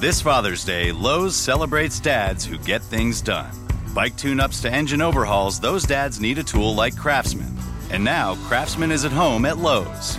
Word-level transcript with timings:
This 0.00 0.22
Father's 0.22 0.64
Day, 0.64 0.92
Lowe's 0.92 1.36
celebrates 1.36 2.00
dads 2.00 2.42
who 2.42 2.56
get 2.56 2.80
things 2.80 3.20
done. 3.20 3.50
Bike 3.94 4.16
tune 4.16 4.40
ups 4.40 4.62
to 4.62 4.72
engine 4.72 5.02
overhauls, 5.02 5.60
those 5.60 5.82
dads 5.82 6.18
need 6.18 6.38
a 6.38 6.42
tool 6.42 6.74
like 6.74 6.96
Craftsman. 6.96 7.54
And 7.90 8.02
now, 8.02 8.36
Craftsman 8.46 8.92
is 8.92 9.04
at 9.04 9.12
home 9.12 9.44
at 9.44 9.58
Lowe's. 9.58 10.16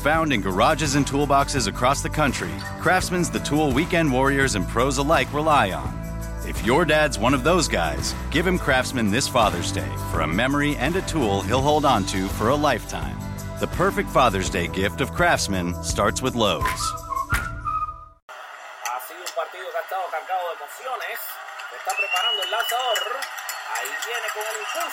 Found 0.00 0.34
in 0.34 0.42
garages 0.42 0.96
and 0.96 1.06
toolboxes 1.06 1.66
across 1.66 2.02
the 2.02 2.10
country, 2.10 2.50
Craftsman's 2.78 3.30
the 3.30 3.38
tool 3.38 3.72
weekend 3.72 4.12
warriors 4.12 4.54
and 4.54 4.68
pros 4.68 4.98
alike 4.98 5.32
rely 5.32 5.72
on. 5.72 5.98
If 6.46 6.66
your 6.66 6.84
dad's 6.84 7.18
one 7.18 7.32
of 7.32 7.42
those 7.42 7.68
guys, 7.68 8.14
give 8.30 8.46
him 8.46 8.58
Craftsman 8.58 9.10
this 9.10 9.28
Father's 9.28 9.72
Day 9.72 9.90
for 10.10 10.20
a 10.20 10.26
memory 10.26 10.76
and 10.76 10.94
a 10.94 11.02
tool 11.06 11.40
he'll 11.40 11.62
hold 11.62 11.86
on 11.86 12.04
to 12.08 12.28
for 12.28 12.50
a 12.50 12.54
lifetime. 12.54 13.18
The 13.60 13.68
perfect 13.68 14.10
Father's 14.10 14.50
Day 14.50 14.66
gift 14.66 15.00
of 15.00 15.14
Craftsman 15.14 15.82
starts 15.82 16.20
with 16.20 16.34
Lowe's. 16.34 17.01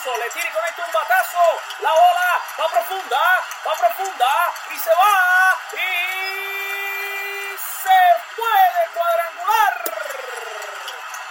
Le 0.06 0.30
tira 0.30 0.48
y 0.48 0.52
conecta 0.52 0.84
un 0.86 0.92
batazo. 0.92 1.60
La 1.80 1.92
bola 1.92 2.40
va 2.58 2.68
profunda, 2.68 3.20
va 3.66 3.74
profunda 3.74 4.54
y 4.72 4.78
se 4.78 4.90
va. 4.90 5.58
Y 5.74 7.58
se 7.58 8.00
puede 8.34 8.88
cuadrangular. 8.94 9.74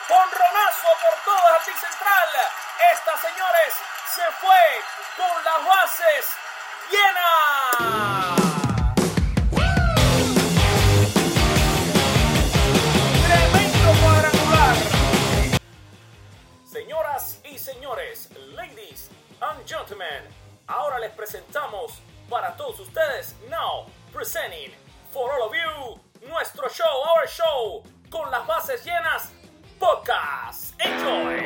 Con 0.07 0.31
Ronazo 0.31 0.87
por 1.01 1.15
todo 1.25 1.47
el 1.49 1.55
jardín 1.55 1.77
central. 1.79 2.29
Esta, 2.93 3.17
señores, 3.17 3.73
se 4.13 4.31
fue 4.39 4.83
con 5.17 5.43
las 5.43 5.65
bases 5.65 6.25
llenas. 6.91 8.39
señores, 17.59 18.28
ladies 18.28 18.28
and 19.41 19.65
gentlemen, 19.65 20.23
ahora 20.67 20.99
les 20.99 21.11
presentamos 21.11 21.99
para 22.29 22.55
todos 22.57 22.79
ustedes, 22.79 23.35
now 23.49 23.85
presenting 24.11 24.71
for 25.11 25.31
all 25.31 25.47
of 25.47 25.53
you, 25.53 26.27
nuestro 26.29 26.67
show, 26.69 26.83
our 26.85 27.27
show, 27.27 27.83
con 28.09 28.29
las 28.31 28.45
bases 28.45 28.83
llenas, 28.83 29.31
podcast. 29.79 30.73
Enjoy. 30.79 31.39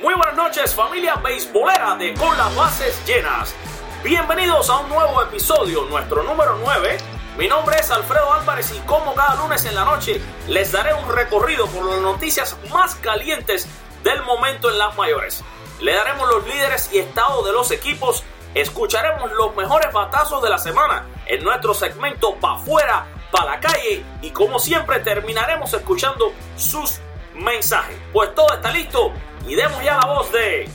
Muy 0.00 0.14
buenas 0.14 0.36
noches 0.36 0.74
familia 0.74 1.16
beisbolera 1.16 1.96
de 1.96 2.14
Con 2.14 2.36
las 2.36 2.54
bases 2.54 3.04
llenas. 3.06 3.54
Bienvenidos 4.02 4.70
a 4.70 4.78
un 4.78 4.88
nuevo 4.88 5.22
episodio, 5.22 5.84
nuestro 5.86 6.22
número 6.22 6.56
9 6.62 7.19
mi 7.40 7.48
nombre 7.48 7.78
es 7.80 7.90
Alfredo 7.90 8.34
Álvarez 8.34 8.70
y 8.76 8.78
como 8.80 9.14
cada 9.14 9.34
lunes 9.36 9.64
en 9.64 9.74
la 9.74 9.86
noche 9.86 10.20
les 10.46 10.72
daré 10.72 10.92
un 10.92 11.08
recorrido 11.10 11.66
por 11.68 11.86
las 11.86 11.98
noticias 12.02 12.54
más 12.70 12.96
calientes 12.96 13.66
del 14.04 14.22
momento 14.24 14.68
en 14.68 14.76
las 14.76 14.94
mayores. 14.98 15.42
Le 15.80 15.94
daremos 15.94 16.28
los 16.28 16.46
líderes 16.46 16.92
y 16.92 16.98
estado 16.98 17.42
de 17.42 17.52
los 17.52 17.70
equipos, 17.70 18.24
escucharemos 18.54 19.32
los 19.32 19.56
mejores 19.56 19.90
batazos 19.90 20.42
de 20.42 20.50
la 20.50 20.58
semana 20.58 21.06
en 21.24 21.42
nuestro 21.42 21.72
segmento 21.72 22.34
Pa' 22.34 22.58
fuera, 22.58 23.06
pa' 23.32 23.46
la 23.46 23.58
calle 23.58 24.04
y 24.20 24.32
como 24.32 24.58
siempre 24.58 25.00
terminaremos 25.00 25.72
escuchando 25.72 26.34
sus 26.58 27.00
mensajes. 27.34 27.96
Pues 28.12 28.34
todo 28.34 28.52
está 28.52 28.70
listo 28.70 29.14
y 29.48 29.54
demos 29.54 29.82
ya 29.82 29.96
la 29.96 30.06
voz 30.06 30.30
de 30.30 30.68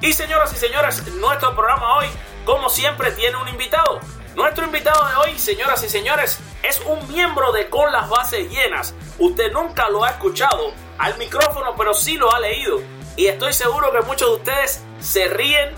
Y 0.00 0.12
señoras 0.12 0.52
y 0.52 0.56
señores, 0.56 1.06
nuestro 1.14 1.54
programa 1.54 1.96
hoy, 1.96 2.06
como 2.44 2.68
siempre, 2.68 3.12
tiene 3.12 3.36
un 3.38 3.48
invitado. 3.48 3.98
Nuestro 4.34 4.66
invitado 4.66 5.08
de 5.08 5.14
hoy, 5.14 5.38
señoras 5.38 5.82
y 5.82 5.88
señores, 5.88 6.38
es 6.62 6.80
un 6.80 7.10
miembro 7.10 7.50
de 7.52 7.70
Con 7.70 7.90
las 7.90 8.08
Bases 8.10 8.50
Llenas. 8.50 8.94
Usted 9.18 9.50
nunca 9.52 9.88
lo 9.88 10.04
ha 10.04 10.10
escuchado 10.10 10.72
al 10.98 11.16
micrófono, 11.16 11.74
pero 11.78 11.94
sí 11.94 12.16
lo 12.16 12.30
ha 12.30 12.38
leído. 12.40 12.82
Y 13.16 13.28
estoy 13.28 13.54
seguro 13.54 13.90
que 13.90 14.02
muchos 14.02 14.28
de 14.28 14.34
ustedes 14.34 14.82
se 15.00 15.28
ríen, 15.28 15.74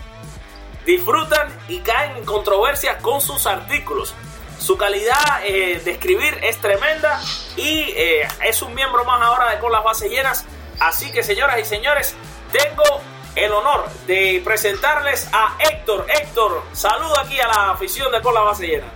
disfrutan 0.84 1.56
y 1.68 1.78
caen 1.78 2.16
en 2.16 2.24
controversias 2.24 3.00
con 3.00 3.20
sus 3.20 3.46
artículos. 3.46 4.14
Su 4.58 4.76
calidad 4.76 5.44
eh, 5.44 5.80
de 5.84 5.92
escribir 5.92 6.36
es 6.42 6.60
tremenda 6.60 7.22
y 7.56 7.92
eh, 7.96 8.26
es 8.44 8.62
un 8.62 8.74
miembro 8.74 9.04
más 9.04 9.22
ahora 9.22 9.52
de 9.52 9.60
Con 9.60 9.70
las 9.70 9.84
Bases 9.84 10.10
Llenas. 10.10 10.44
Así 10.80 11.12
que, 11.12 11.22
señoras 11.22 11.60
y 11.60 11.64
señores, 11.64 12.16
tengo 12.50 13.00
el 13.38 13.52
honor 13.52 13.88
de 14.06 14.42
presentarles 14.44 15.28
a 15.32 15.56
Héctor. 15.60 16.06
Héctor, 16.08 16.64
saludo 16.72 17.20
aquí 17.20 17.40
a 17.40 17.46
la 17.46 17.70
afición 17.70 18.10
de 18.10 18.20
Con 18.20 18.34
la 18.34 18.40
Base 18.40 18.66
Llena. 18.66 18.86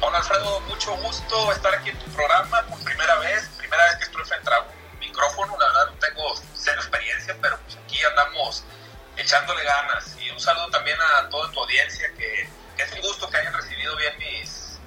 Hola 0.00 0.18
Alfredo, 0.18 0.60
mucho 0.60 0.94
gusto 0.98 1.52
estar 1.52 1.74
aquí 1.74 1.90
en 1.90 1.98
tu 1.98 2.08
programa 2.12 2.62
por 2.68 2.78
primera 2.84 3.16
vez, 3.18 3.48
primera 3.58 3.82
vez 3.84 3.96
que 3.96 4.04
estoy 4.04 4.24
frente 4.24 4.48
a 4.54 4.60
un 4.60 4.98
micrófono, 5.00 5.56
la 5.58 5.66
verdad 5.66 5.86
no 5.86 5.98
tengo 5.98 6.34
cero 6.54 6.80
experiencia, 6.80 7.36
pero 7.42 7.58
pues 7.64 7.76
aquí 7.84 8.00
andamos 8.04 8.62
echándole 9.16 9.64
ganas 9.64 10.16
y 10.20 10.30
un 10.30 10.38
saludo 10.38 10.70
también 10.70 10.96
a 11.00 11.28
toda 11.28 11.50
tu 11.50 11.60
audiencia 11.60 12.08
que, 12.16 12.48
es 12.80 12.92
un 12.92 13.00
gusto 13.00 13.28
que 13.28 13.38
hayan 13.38 13.52
recibido 13.54 13.96
bien 13.96 14.14
mis, 14.18 14.78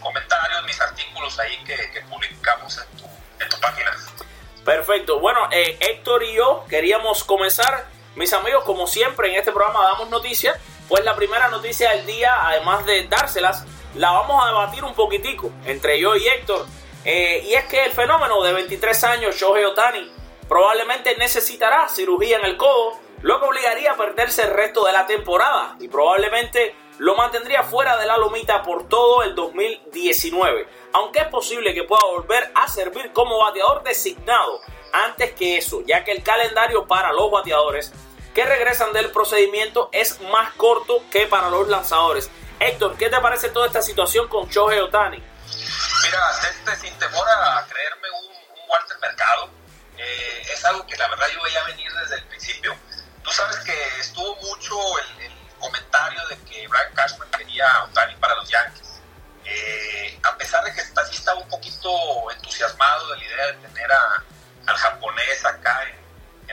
comentarios, 0.00 0.64
mis 0.64 0.80
artículos 0.80 1.36
ahí 1.40 1.58
que, 1.64 2.00
publicamos 2.08 2.78
en 2.78 2.96
tu, 2.96 3.06
en 3.40 3.48
tu. 3.48 4.21
Perfecto. 4.64 5.18
Bueno, 5.20 5.48
eh, 5.50 5.76
Héctor 5.80 6.22
y 6.22 6.34
yo 6.34 6.64
queríamos 6.68 7.24
comenzar, 7.24 7.86
mis 8.14 8.32
amigos, 8.32 8.64
como 8.64 8.86
siempre 8.86 9.30
en 9.30 9.36
este 9.36 9.52
programa 9.52 9.82
damos 9.84 10.08
noticias, 10.10 10.56
pues 10.88 11.04
la 11.04 11.16
primera 11.16 11.48
noticia 11.48 11.90
del 11.90 12.06
día, 12.06 12.46
además 12.46 12.86
de 12.86 13.06
dárselas, 13.08 13.64
la 13.94 14.12
vamos 14.12 14.42
a 14.42 14.48
debatir 14.48 14.84
un 14.84 14.94
poquitico 14.94 15.50
entre 15.64 15.98
yo 16.00 16.16
y 16.16 16.26
Héctor. 16.26 16.66
Eh, 17.04 17.44
y 17.48 17.54
es 17.54 17.64
que 17.64 17.84
el 17.84 17.92
fenómeno 17.92 18.42
de 18.42 18.52
23 18.52 19.04
años, 19.04 19.36
Shohei 19.36 19.64
Otani, 19.64 20.12
probablemente 20.48 21.16
necesitará 21.16 21.88
cirugía 21.88 22.38
en 22.38 22.44
el 22.44 22.56
codo, 22.56 23.00
lo 23.22 23.40
que 23.40 23.46
obligaría 23.46 23.92
a 23.92 23.96
perderse 23.96 24.42
el 24.42 24.50
resto 24.50 24.84
de 24.84 24.92
la 24.92 25.06
temporada 25.06 25.76
y 25.80 25.88
probablemente 25.88 26.74
lo 26.98 27.14
mantendría 27.16 27.62
fuera 27.62 27.96
de 27.96 28.06
la 28.06 28.16
lomita 28.16 28.62
por 28.62 28.88
todo 28.88 29.22
el 29.22 29.34
2019, 29.34 30.68
aunque 30.92 31.20
es 31.20 31.28
posible 31.28 31.74
que 31.74 31.84
pueda 31.84 32.04
volver 32.04 32.52
a 32.54 32.68
servir 32.68 33.12
como 33.12 33.38
bateador 33.38 33.82
designado 33.82 34.60
antes 34.92 35.32
que 35.32 35.56
eso, 35.56 35.82
ya 35.86 36.04
que 36.04 36.12
el 36.12 36.22
calendario 36.22 36.86
para 36.86 37.12
los 37.12 37.30
bateadores 37.30 37.92
que 38.34 38.44
regresan 38.44 38.92
del 38.92 39.10
procedimiento 39.10 39.88
es 39.92 40.20
más 40.20 40.52
corto 40.54 41.02
que 41.10 41.26
para 41.26 41.50
los 41.50 41.68
lanzadores. 41.68 42.30
Héctor, 42.60 42.96
¿qué 42.96 43.08
te 43.08 43.20
parece 43.20 43.48
toda 43.50 43.66
esta 43.66 43.82
situación 43.82 44.28
con 44.28 44.48
Shohei 44.48 44.78
Otani? 44.80 45.16
Mira, 45.16 46.30
este, 46.50 46.76
sin 46.76 46.98
temor 46.98 47.26
a 47.28 47.66
creerme 47.68 48.08
un, 48.10 48.68
Walter 48.68 48.96
Mercado, 49.00 49.50
eh, 49.98 50.42
es 50.52 50.64
algo 50.64 50.86
que 50.86 50.96
la 50.96 51.08
verdad 51.08 51.26
yo 51.34 51.42
veía 51.42 51.62
venir 51.64 51.92
desde 51.92 52.16
el 52.16 52.24
principio. 52.24 52.74
Tú 53.22 53.30
sabes 53.30 53.58
que 53.58 54.00
estuvo 54.00 54.34
mucho 54.36 54.76
el 54.98 55.32
comentario 55.62 56.26
de 56.26 56.36
que 56.44 56.68
Brian 56.68 56.92
Cashman 56.94 57.30
quería 57.30 57.70
a 57.70 57.84
Otani 57.84 58.16
para 58.16 58.34
los 58.34 58.48
Yankees. 58.50 59.00
Eh, 59.44 60.20
a 60.22 60.36
pesar 60.36 60.62
de 60.64 60.74
que 60.74 60.80
así 60.80 61.14
estaba 61.14 61.38
un 61.40 61.48
poquito 61.48 61.90
entusiasmado 62.30 63.08
de 63.08 63.18
la 63.18 63.24
idea 63.24 63.46
de 63.46 63.68
tener 63.68 63.92
a, 63.92 64.24
al 64.66 64.76
japonés 64.76 65.44
acá 65.44 65.84
en, 65.88 66.02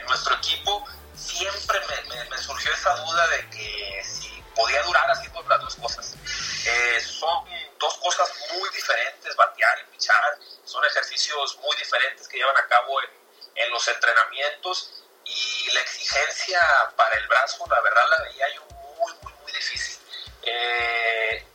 nuestro 0.05 0.33
equipo, 0.35 0.87
siempre 1.13 1.79
me, 2.31 2.37
surgió 2.37 2.73
esa 2.73 2.95
duda 2.95 3.27
de 3.27 3.49
que 3.49 4.01
si 4.03 4.43
podía 4.55 4.81
durar 4.81 5.11
haciendo 5.11 5.43
las 5.43 5.61
dos 5.61 5.75
cosas. 5.75 6.15
Eh, 6.65 6.99
son 7.01 7.45
dos 7.79 7.95
cosas 7.97 8.27
muy 8.51 8.67
diferentes, 8.71 9.35
batear 9.35 9.79
y 9.81 9.91
pichar, 9.91 10.39
son 10.63 10.83
ejercicios 10.85 11.59
muy 11.61 11.75
diferentes 11.77 12.27
que 12.27 12.37
llevan 12.37 12.57
a 12.57 12.67
cabo 12.67 12.99
en, 13.03 13.09
en 13.55 13.71
los 13.71 13.87
entrenamientos 13.87 15.03
y 15.25 15.71
la 15.73 15.81
exigencia 15.81 16.59
para 16.95 17.15
el 17.17 17.27
brazo, 17.27 17.67
la 17.69 17.81
verdad 17.81 18.03
la 18.09 18.23
veía 18.23 18.55
yo 18.55 18.78
Eh, 20.43 21.45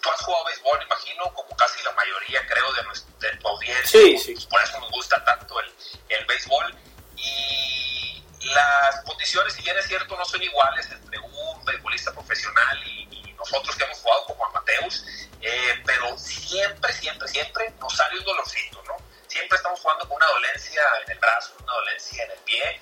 tú 0.00 0.10
has 0.10 0.20
jugado 0.20 0.44
béisbol, 0.44 0.82
imagino, 0.82 1.24
como 1.34 1.56
casi 1.56 1.82
la 1.82 1.92
mayoría, 1.92 2.46
creo, 2.46 2.72
de, 2.72 2.82
nuestra, 2.84 3.38
tu 3.38 3.48
audiencia. 3.48 4.00
Sí, 4.00 4.18
sí. 4.18 4.46
Por 4.48 4.62
eso 4.62 4.80
nos 4.80 4.90
gusta 4.90 5.24
tanto 5.24 5.58
el, 5.60 5.72
el 6.08 6.26
béisbol. 6.26 6.74
Y 7.16 8.22
las 8.52 9.00
condiciones, 9.04 9.54
si 9.54 9.62
bien 9.62 9.76
es 9.78 9.86
cierto, 9.86 10.16
no 10.16 10.24
son 10.24 10.42
iguales 10.42 10.88
entre 10.90 11.18
un 11.18 11.64
beisbolista 11.64 12.12
profesional 12.12 12.78
y, 12.86 13.04
nosotros 13.34 13.76
que 13.76 13.84
hemos 13.84 13.98
jugado 13.98 14.24
como 14.24 14.46
amateurs, 14.46 15.04
eh, 15.42 15.82
pero 15.84 16.16
siempre, 16.16 16.90
siempre, 16.94 17.28
siempre 17.28 17.74
nos 17.78 17.94
sale 17.94 18.18
un 18.18 18.24
dolorcito, 18.24 18.82
¿no? 18.84 18.96
Siempre 19.26 19.56
estamos 19.56 19.78
jugando 19.80 20.08
con 20.08 20.16
una 20.16 20.26
dolencia 20.28 20.80
en 21.04 21.12
el 21.12 21.18
brazo, 21.18 21.54
una 21.62 21.74
dolencia 21.74 22.24
en 22.24 22.30
el 22.30 22.38
pie, 22.38 22.80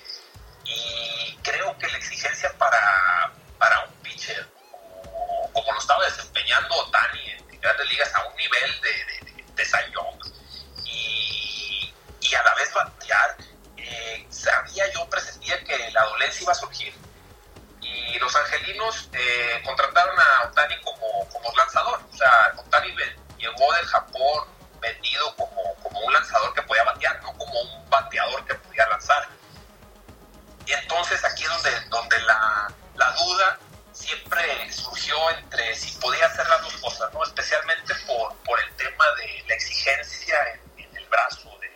y 0.63 1.37
creo 1.43 1.77
que 1.77 1.87
la 1.87 1.97
exigencia 1.97 2.53
para, 2.57 3.33
para 3.57 3.81
un 3.81 3.93
pitcher 4.03 4.47
como, 5.53 5.71
lo 5.71 5.79
estaba 5.79 6.03
desempeñando 6.05 6.75
Otani 6.75 7.29
en, 7.31 7.61
grandes 7.61 7.89
ligas 7.89 8.13
a 8.13 8.25
un 8.25 8.35
nivel 8.35 8.81
de, 8.81 8.89
de, 8.89 9.43
de, 9.55 9.91
Young 9.93 10.19
y, 10.83 11.93
y, 12.19 12.35
a 12.35 12.43
la 12.43 12.53
vez 12.55 12.73
batear, 12.73 13.37
eh, 13.77 14.27
sabía 14.29 14.91
yo, 14.91 15.09
presentía 15.09 15.63
que 15.63 15.89
la 15.91 16.03
dolencia 16.03 16.43
iba 16.43 16.51
a 16.51 16.55
surgir. 16.55 16.93
Y, 17.81 18.19
los 18.19 18.35
angelinos 18.35 19.09
contrataron 19.65 20.17
a 20.17 20.47
Otani 20.47 20.79
como, 20.81 21.27
como 21.29 21.51
lanzador. 21.57 22.01
O 22.11 22.15
sea, 22.15 22.53
Otani 22.57 22.93
llegó 23.37 23.73
del 23.73 23.85
Japón 23.87 24.47
vendido 24.79 25.35
como, 25.35 25.75
como 25.81 25.99
un 25.99 26.13
lanzador 26.13 26.53
que 26.53 26.61
podía 26.61 26.83
batear, 26.83 27.21
no 27.21 27.33
como 27.37 27.59
un 27.59 27.89
bateador 27.89 28.45
que 28.45 28.55
podía 28.55 28.87
lanzar. 28.87 29.27
Y 30.65 30.71
entonces 30.73 31.23
aquí 31.25 31.43
es 31.43 31.49
donde, 31.49 31.79
donde 31.89 32.19
la, 32.21 32.73
la 32.95 33.11
duda 33.11 33.59
siempre 34.03 34.71
surgió 34.71 35.15
entre 35.37 35.75
si 35.75 35.97
podía 35.99 36.25
hacer 36.25 36.47
las 36.47 36.61
dos 36.61 36.73
cosas, 36.77 37.13
¿no? 37.13 37.23
especialmente 37.23 37.93
por, 38.05 38.35
por 38.43 38.59
el 38.59 38.75
tema 38.75 39.05
de 39.17 39.43
la 39.47 39.55
exigencia 39.55 40.35
en, 40.77 40.97
el 40.97 41.05
brazo 41.07 41.49
de, 41.61 41.69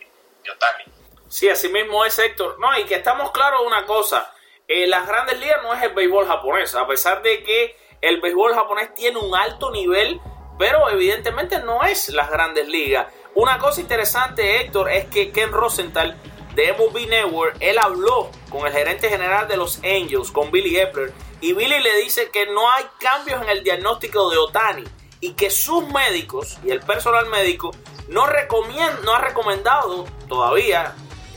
de, 0.44 0.50
Otani. 0.50 0.84
Sí, 1.28 1.48
así 1.48 1.68
mismo 1.68 2.04
es 2.04 2.18
Héctor. 2.18 2.58
No, 2.58 2.78
y 2.78 2.84
que 2.84 2.96
estamos 2.96 3.30
claros 3.30 3.62
una 3.66 3.86
cosa, 3.86 4.32
eh, 4.66 4.86
las 4.86 5.06
grandes 5.06 5.38
ligas 5.38 5.62
no 5.62 5.72
es 5.74 5.82
el 5.82 5.94
béisbol 5.94 6.26
japonés, 6.26 6.74
a 6.74 6.86
pesar 6.86 7.22
de 7.22 7.42
que 7.42 7.76
el 8.00 8.20
béisbol 8.20 8.54
japonés 8.54 8.94
tiene 8.94 9.18
un 9.18 9.34
alto 9.34 9.70
nivel, 9.70 10.20
pero 10.58 10.90
evidentemente 10.90 11.60
no 11.60 11.82
es 11.82 12.10
las 12.10 12.30
grandes 12.30 12.68
ligas. 12.68 13.06
Una 13.34 13.58
cosa 13.58 13.80
interesante, 13.80 14.60
Héctor, 14.60 14.90
es 14.90 15.06
que 15.06 15.30
Ken 15.30 15.52
Rosenthal 15.52 16.16
de 16.54 16.72
MLB 16.72 17.08
Network, 17.08 17.56
él 17.60 17.78
habló 17.78 18.30
con 18.50 18.66
el 18.66 18.72
gerente 18.72 19.08
general 19.08 19.46
de 19.46 19.56
los 19.56 19.78
Angels, 19.78 20.30
con 20.30 20.50
Billy 20.50 20.76
Epler, 20.76 21.12
y 21.40 21.52
Billy 21.52 21.80
le 21.80 21.96
dice 21.98 22.30
que 22.30 22.46
no 22.46 22.70
hay 22.70 22.84
cambios 22.98 23.42
en 23.42 23.48
el 23.48 23.62
diagnóstico 23.62 24.30
de 24.30 24.38
Otani 24.38 24.84
y 25.20 25.32
que 25.32 25.50
sus 25.50 25.86
médicos 25.88 26.58
y 26.64 26.70
el 26.70 26.80
personal 26.80 27.26
médico 27.26 27.72
no, 28.08 28.26
no 29.04 29.14
ha 29.14 29.20
recomendado 29.20 30.06
todavía 30.28 30.94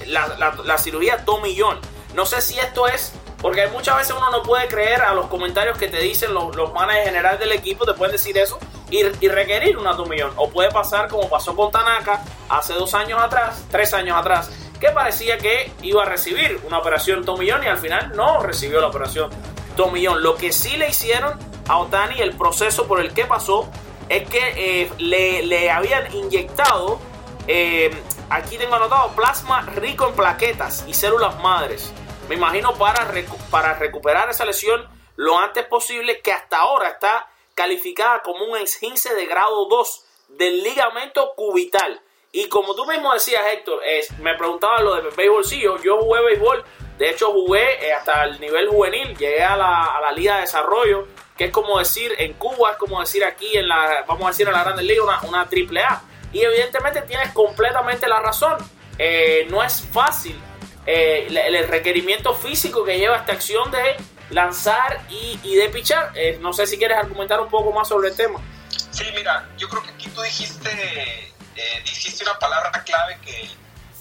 la, 0.07 0.77
cirugía 0.77 1.23
Tommy 1.25 1.55
John. 1.57 1.79
No 2.15 2.25
sé 2.25 2.41
si 2.41 2.59
esto 2.59 2.87
es 2.87 3.13
porque 3.41 3.67
muchas 3.67 3.97
veces 3.97 4.15
uno 4.15 4.29
no 4.29 4.43
puede 4.43 4.67
creer 4.67 5.01
a 5.01 5.13
los 5.13 5.27
comentarios 5.27 5.77
que 5.77 5.87
te 5.87 5.99
dicen 5.99 6.33
los, 6.33 6.55
los 6.55 6.71
generales 7.03 7.39
del 7.39 7.51
equipo, 7.51 7.85
te 7.85 7.93
pueden 7.93 8.11
decir 8.11 8.37
eso 8.37 8.59
y, 8.91 9.03
requerir 9.03 9.77
una 9.77 9.95
Tommy 9.95 10.19
John. 10.19 10.33
O 10.35 10.49
puede 10.49 10.69
pasar 10.69 11.07
como 11.07 11.29
pasó 11.29 11.55
con 11.55 11.71
Tanaka 11.71 12.23
hace 12.49 12.73
dos 12.73 12.93
años 12.93 13.19
atrás, 13.21 13.65
tres 13.71 13.93
años 13.93 14.17
atrás, 14.17 14.51
que 14.79 14.89
parecía 14.89 15.37
que 15.37 15.71
iba 15.81 16.03
a 16.03 16.05
recibir 16.05 16.59
una 16.67 16.79
operación 16.79 17.23
Tomillón 17.23 17.63
y 17.63 17.67
al 17.67 17.77
final 17.77 18.11
no 18.15 18.41
recibió 18.41 18.81
la 18.81 18.87
operación 18.87 19.29
Tomillón. 19.75 20.23
Lo 20.23 20.35
que 20.35 20.51
sí 20.51 20.77
le 20.77 20.89
hicieron 20.89 21.37
a 21.67 21.77
Otani, 21.77 22.19
el 22.21 22.35
proceso 22.35 22.87
por 22.87 22.99
el 22.99 23.13
que 23.13 23.25
pasó, 23.25 23.69
es 24.09 24.27
que 24.29 24.83
eh, 24.83 24.91
le, 24.97 25.71
habían 25.71 26.13
inyectado, 26.13 26.99
eh, 27.47 27.91
aquí 28.29 28.57
tengo 28.57 28.75
anotado, 28.75 29.09
plasma 29.15 29.61
rico 29.61 30.07
en 30.07 30.15
plaquetas 30.15 30.83
y 30.87 30.93
células 30.93 31.39
madres. 31.41 31.91
Me 32.27 32.35
imagino 32.35 32.73
para, 32.75 33.09
para 33.49 33.73
recuperar 33.73 34.29
esa 34.29 34.45
lesión 34.45 34.87
lo 35.15 35.39
antes 35.39 35.65
posible, 35.65 36.21
que 36.21 36.31
hasta 36.31 36.57
ahora 36.57 36.89
está 36.89 37.27
calificada 37.53 38.21
como 38.21 38.45
un 38.45 38.57
esguince 38.57 39.13
de 39.13 39.25
grado 39.25 39.67
2 39.69 40.05
del 40.29 40.63
ligamento 40.63 41.33
cubital. 41.35 42.01
Y 42.33 42.47
como 42.47 42.73
tú 42.75 42.85
mismo 42.85 43.13
decías, 43.13 43.41
Héctor, 43.53 43.81
me 44.19 44.35
preguntaba 44.35 44.81
lo 44.81 44.95
de 44.95 45.09
béisbol. 45.09 45.43
Sí, 45.43 45.61
yo, 45.61 45.77
jugué 45.99 46.21
béisbol. 46.21 46.63
De 46.97 47.09
hecho, 47.09 47.31
jugué 47.31 47.85
eh, 47.85 47.93
hasta 47.93 48.23
el 48.23 48.39
nivel 48.39 48.69
juvenil. 48.69 49.17
Llegué 49.17 49.43
a 49.43 49.57
la, 49.57 50.11
Liga 50.15 50.35
de 50.35 50.41
Desarrollo, 50.41 51.07
que 51.37 51.45
es 51.45 51.51
como 51.51 51.79
decir 51.79 52.13
en 52.17 52.33
Cuba, 52.33 52.71
es 52.71 52.77
como 52.77 52.99
decir 53.01 53.25
aquí 53.25 53.57
en 53.57 53.67
la, 53.67 54.05
vamos 54.07 54.25
a 54.25 54.27
decir 54.27 54.47
en 54.47 54.53
la 54.53 54.63
Grande 54.63 54.83
Liga, 54.83 55.03
una, 55.03 55.21
una 55.23 55.49
triple 55.49 55.81
A. 55.81 56.01
Y 56.31 56.41
evidentemente 56.41 57.01
tienes 57.01 57.33
completamente 57.33 58.07
la 58.07 58.19
razón. 58.21 58.57
Eh, 58.97 59.47
no 59.49 59.61
es 59.61 59.81
fácil 59.91 60.39
eh, 60.85 61.27
el, 61.29 61.67
requerimiento 61.67 62.33
físico 62.33 62.85
que 62.85 62.97
lleva 62.97 63.17
esta 63.17 63.33
acción 63.33 63.71
de 63.71 63.97
lanzar 64.29 65.01
y 65.09 65.55
de 65.55 65.67
pichar. 65.67 66.13
no 66.39 66.53
sé 66.53 66.65
si 66.65 66.77
quieres 66.77 66.97
argumentar 66.97 67.41
un 67.41 67.49
poco 67.49 67.73
más 67.73 67.89
sobre 67.89 68.09
el 68.09 68.15
tema. 68.15 68.39
Sí, 68.69 69.05
mira, 69.15 69.49
yo 69.57 69.67
creo 69.67 69.83
que 69.83 69.89
aquí 69.89 70.09
tú 70.09 70.21
dijiste 70.21 71.31
eh, 71.61 71.81
dijiste 71.85 72.23
una 72.23 72.39
palabra 72.39 72.71
clave 72.83 73.19
que, 73.21 73.51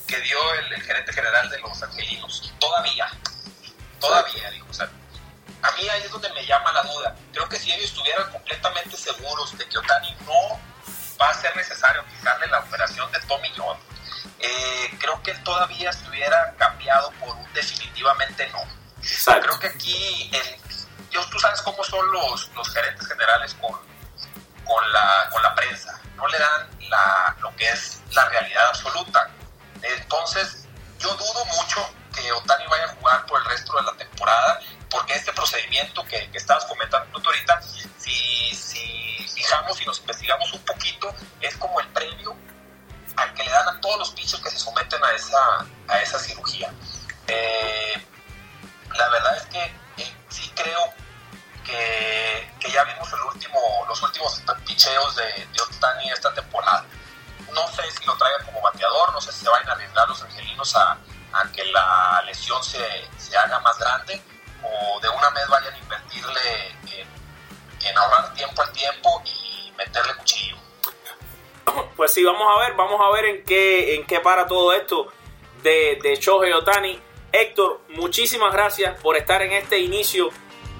que 0.06 0.20
dio 0.20 0.54
el, 0.54 0.82
gerente 0.82 1.12
general 1.12 1.50
de 1.50 1.58
los 1.58 1.82
angelinos. 1.82 2.52
Todavía, 2.58 3.10
todavía, 4.00 4.50
dijo. 4.50 4.66
O 4.70 4.72
sea, 4.72 4.88
a 5.62 5.70
mí 5.72 5.88
ahí 5.88 6.02
es 6.02 6.10
donde 6.10 6.30
me 6.32 6.46
llama 6.46 6.72
la 6.72 6.82
duda. 6.82 7.14
Creo 7.32 7.48
que 7.48 7.58
si 7.58 7.70
ellos 7.70 7.90
estuvieran 7.90 8.30
completamente 8.30 8.96
seguros 8.96 9.56
de 9.58 9.68
que 9.68 9.78
Otani 9.78 10.16
no 10.26 10.58
va 11.20 11.28
a 11.28 11.34
ser 11.34 11.54
necesario 11.54 12.02
quitarle 12.06 12.46
la 12.46 12.60
operación 12.60 13.12
de 13.12 13.20
Tommy 13.20 13.52
John, 13.54 13.78
eh, 14.38 14.96
creo 14.98 15.22
que 15.22 15.32
él 15.32 15.42
todavía 15.42 15.90
estuviera 15.90 16.54
cambiado 16.56 17.10
por 17.20 17.36
un 17.36 17.52
definitivamente 17.52 18.48
no. 18.48 18.64
creo 19.42 19.58
que 19.58 19.66
aquí, 19.66 20.30
el, 20.32 21.28
tú 21.30 21.38
sabes 21.38 21.60
cómo 21.60 21.84
son 21.84 22.10
los, 22.10 22.48
los 22.54 22.72
gerentes 22.72 23.06
generales 23.06 23.54
con, 23.60 23.89
con, 24.70 24.92
la, 24.92 25.28
con 25.30 25.42
la 25.42 25.54
prensa. 25.54 26.00
No 26.16 26.26
le 26.28 26.38
dan 26.38 26.70
la, 26.88 27.36
lo 27.40 27.54
que 27.56 27.68
es 27.68 28.00
la 28.12 28.24
realidad 28.28 28.68
absoluta. 28.68 29.28
Entonces, 29.82 30.64
yo 30.98 31.12
dudo 31.14 31.44
mucho 31.46 31.92
que 32.14 32.30
Otani 32.32 32.66
vaya 32.68 32.84
a 32.84 32.88
jugar 32.88 33.26
por 33.26 33.40
el 33.40 33.46
resto 33.46 33.74
de 33.76 33.82
la 33.82 33.92
temporada, 33.94 34.60
porque 34.88 35.14
este 35.14 35.32
procedimiento 35.32 36.04
que, 36.04 36.30
que 36.30 36.38
estabas 36.38 36.64
comentando 36.66 37.20
tú 37.20 37.30
ahorita, 37.30 37.60
si, 37.98 38.54
si 38.54 39.28
fijamos 39.34 39.80
y 39.80 39.86
nos 39.86 39.98
investigamos 40.00 40.52
un 40.52 40.64
poquito, 40.64 41.12
es 41.40 41.56
como 41.56 41.80
el 41.80 41.88
previo 41.88 42.36
al 43.16 43.34
que 43.34 43.42
le 43.42 43.50
dan 43.50 43.68
a 43.68 43.80
todos 43.80 43.98
los 43.98 44.10
pichos 44.12 44.40
que 44.40 44.50
se 44.50 44.58
someten 44.58 45.02
a 45.02 45.12
esa, 45.12 45.66
a 45.88 46.00
esa 46.00 46.18
cirugía. 46.18 46.72
Eh, 47.26 48.06
la 48.96 49.08
verdad 49.08 49.36
es 49.36 49.46
que 49.46 49.62
eh, 50.02 50.16
sí 50.28 50.52
creo 50.54 50.92
que, 51.70 52.50
que, 52.58 52.70
ya 52.72 52.84
vimos 52.84 53.12
el 53.12 53.20
último, 53.20 53.60
los 53.88 54.02
últimos 54.02 54.42
picheos 54.66 55.16
de, 55.16 55.46
de 55.52 55.62
Otani 55.62 56.10
esta 56.10 56.32
temporada. 56.34 56.84
No 57.52 57.66
sé 57.68 57.82
si 57.92 58.04
lo 58.04 58.16
traigan 58.16 58.44
como 58.46 58.60
bateador, 58.60 59.12
no 59.12 59.20
sé 59.20 59.32
si 59.32 59.44
se 59.44 59.50
vayan 59.50 59.68
a 59.68 59.72
arriesgar 59.72 60.08
los 60.08 60.22
angelinos 60.22 60.76
a, 60.76 60.98
a 61.32 61.52
que 61.52 61.64
la 61.66 62.22
lesión 62.26 62.62
se, 62.62 62.78
se, 63.16 63.36
haga 63.36 63.60
más 63.60 63.78
grande 63.78 64.20
o 64.62 65.00
de 65.00 65.08
una 65.08 65.30
vez 65.30 65.48
vayan 65.48 65.74
a 65.74 65.78
invertirle 65.78 66.68
en, 66.92 67.08
en 67.86 67.98
ahorrar 67.98 68.34
tiempo 68.34 68.62
al 68.62 68.72
tiempo 68.72 69.22
y 69.24 69.72
meterle 69.76 70.14
cuchillo. 70.16 70.56
Pues 71.96 72.12
sí, 72.12 72.24
vamos 72.24 72.46
a 72.54 72.60
ver, 72.60 72.74
vamos 72.74 73.00
a 73.00 73.10
ver 73.10 73.24
en 73.26 73.44
qué, 73.44 73.94
en 73.94 74.06
qué 74.06 74.20
para 74.20 74.46
todo 74.46 74.72
esto 74.72 75.12
de, 75.62 75.98
de 76.02 76.16
Shohei 76.16 76.52
Otani. 76.52 77.00
Héctor, 77.32 77.82
muchísimas 77.90 78.52
gracias 78.52 79.00
por 79.00 79.16
estar 79.16 79.40
en 79.42 79.52
este 79.52 79.78
inicio 79.78 80.30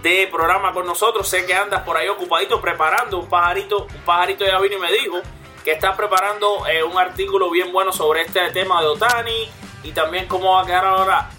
de 0.03 0.29
programa 0.31 0.73
con 0.73 0.87
nosotros. 0.87 1.29
Sé 1.29 1.47
que 1.47 1.55
andas 1.55 1.83
por 1.83 1.97
ahí 1.97 2.09
ocupadito 2.09 2.61
preparando 2.61 3.19
un 3.19 3.29
pajarito. 3.29 3.85
Un 3.85 4.03
pajarito 4.05 4.45
ya 4.45 4.59
vino 4.59 4.77
y 4.77 4.81
me 4.81 4.93
dijo 4.93 5.21
que 5.65 5.73
estás 5.73 5.97
preparando 5.97 6.67
eh, 6.67 6.83
un 6.83 6.99
artículo 6.99 7.51
bien 7.51 7.73
bueno 7.73 7.93
sobre 7.93 8.23
este 8.23 8.51
tema 8.51 8.81
de 8.81 8.89
Otani 8.89 9.51
y 9.83 9.93
también 9.93 10.27
cómo 10.27 10.55
va 10.55 10.63
a 10.63 10.67
quedar 10.67 10.85
ahora, 10.85 11.31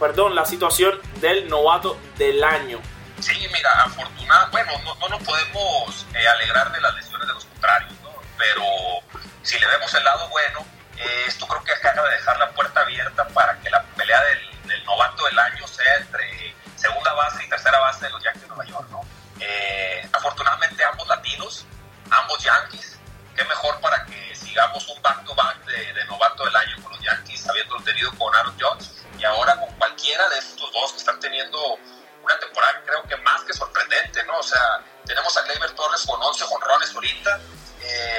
perdón, 0.00 0.34
la 0.34 0.46
situación 0.46 0.98
del 1.20 1.48
novato 1.48 1.98
del 2.16 2.42
año. 2.42 2.80
Sí, 3.20 3.46
mira, 3.52 3.70
afortunadamente, 3.84 4.50
bueno, 4.50 4.72
no, 4.84 4.94
no, 4.96 5.08
nos 5.08 5.22
podemos 5.22 6.06
eh, 6.14 6.26
alegrar 6.28 6.70
de 6.72 6.80
las 6.80 6.94
lesiones 6.94 7.26
de 7.26 7.34
los 7.34 7.44
contrarios, 7.46 7.92
¿no? 8.02 8.10
pero 8.36 8.62
si 9.42 9.58
le 9.58 9.66
vemos 9.66 9.92
el 9.94 10.04
lado 10.04 10.28
bueno, 10.28 10.66
eh, 10.98 11.24
esto 11.26 11.46
creo 11.46 11.62
que 11.64 11.72
acaba 11.72 12.08
de 12.08 12.16
dejar 12.16 12.38
la 12.38 12.50
puerta 12.50 12.80
abierta 12.80 13.26
para 13.28 13.58
que 13.60 13.70
la 13.70 13.82
pelea 13.82 14.22
del, 14.24 14.68
del 14.68 14.84
novato 14.84 15.24
del 15.24 15.38
año 15.38 15.66
sea 15.66 15.96
entre 15.96 16.54
segunda 16.86 17.12
base 17.14 17.44
y 17.44 17.48
tercera 17.48 17.78
base 17.80 18.06
de 18.06 18.12
los 18.12 18.22
Yankees 18.22 18.42
de 18.42 18.48
Nueva 18.48 18.64
York, 18.64 18.88
¿no? 18.90 19.00
Eh, 19.40 20.08
afortunadamente 20.12 20.84
ambos 20.84 21.08
latinos, 21.08 21.64
ambos 22.10 22.42
Yankees, 22.42 22.98
qué 23.34 23.44
mejor 23.44 23.80
para 23.80 24.04
que 24.06 24.34
sigamos 24.34 24.86
un 24.88 25.02
back-to-back 25.02 25.64
de, 25.64 26.04
novato 26.06 26.44
del 26.44 26.54
año 26.54 26.82
con 26.82 26.92
los 26.92 27.02
Yankees, 27.02 27.48
habiendo 27.48 27.76
tenido 27.82 28.12
con 28.16 28.34
Aaron 28.34 28.56
Jones 28.58 28.92
y 29.18 29.24
ahora 29.24 29.58
con 29.58 29.70
cualquiera 29.76 30.28
de 30.28 30.38
estos 30.38 30.72
dos 30.72 30.92
que 30.92 30.98
están 30.98 31.18
teniendo 31.18 31.58
una 32.22 32.38
temporada 32.38 32.82
creo 32.84 33.02
que 33.04 33.16
más 33.18 33.42
que 33.42 33.52
sorprendente, 33.52 34.24
¿no? 34.24 34.38
O 34.38 34.42
sea, 34.42 34.80
tenemos 35.04 35.36
a 35.36 35.42
Gleyber 35.42 35.72
Torres 35.72 36.04
con 36.06 36.22
11 36.22 36.44
jonrones 36.44 36.94
ahorita, 36.94 37.40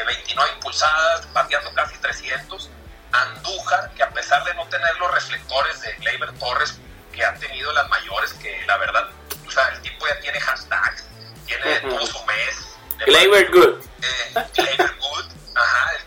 29 0.05 0.49
eh, 0.49 0.53
impulsadas, 0.55 1.33
bateando 1.33 1.73
casi 1.73 1.97
300. 1.97 2.69
Andújar, 3.11 3.91
que 3.91 4.03
a 4.03 4.09
pesar 4.09 4.43
de 4.43 4.53
no 4.55 4.67
tener 4.67 4.95
los 4.97 5.11
reflectores 5.11 5.81
de 5.81 5.93
Gleyber 5.93 6.37
Torres, 6.37 6.79
que 7.17 7.25
han 7.25 7.39
tenido 7.39 7.73
las 7.73 7.89
mayores, 7.89 8.31
que 8.33 8.63
la 8.67 8.77
verdad, 8.77 9.09
o 9.45 9.51
sea, 9.51 9.67
el 9.69 9.81
tipo 9.81 10.07
ya 10.07 10.19
tiene 10.19 10.39
hashtags, 10.39 11.03
tiene 11.47 11.79
todo 11.79 12.05
su 12.05 12.23
mes. 12.25 12.77
Gleyber 13.05 13.51
Good. 13.51 13.79
Eh, 14.03 14.33
Good, 14.35 15.25
ajá, 15.55 15.91
el 15.99 16.05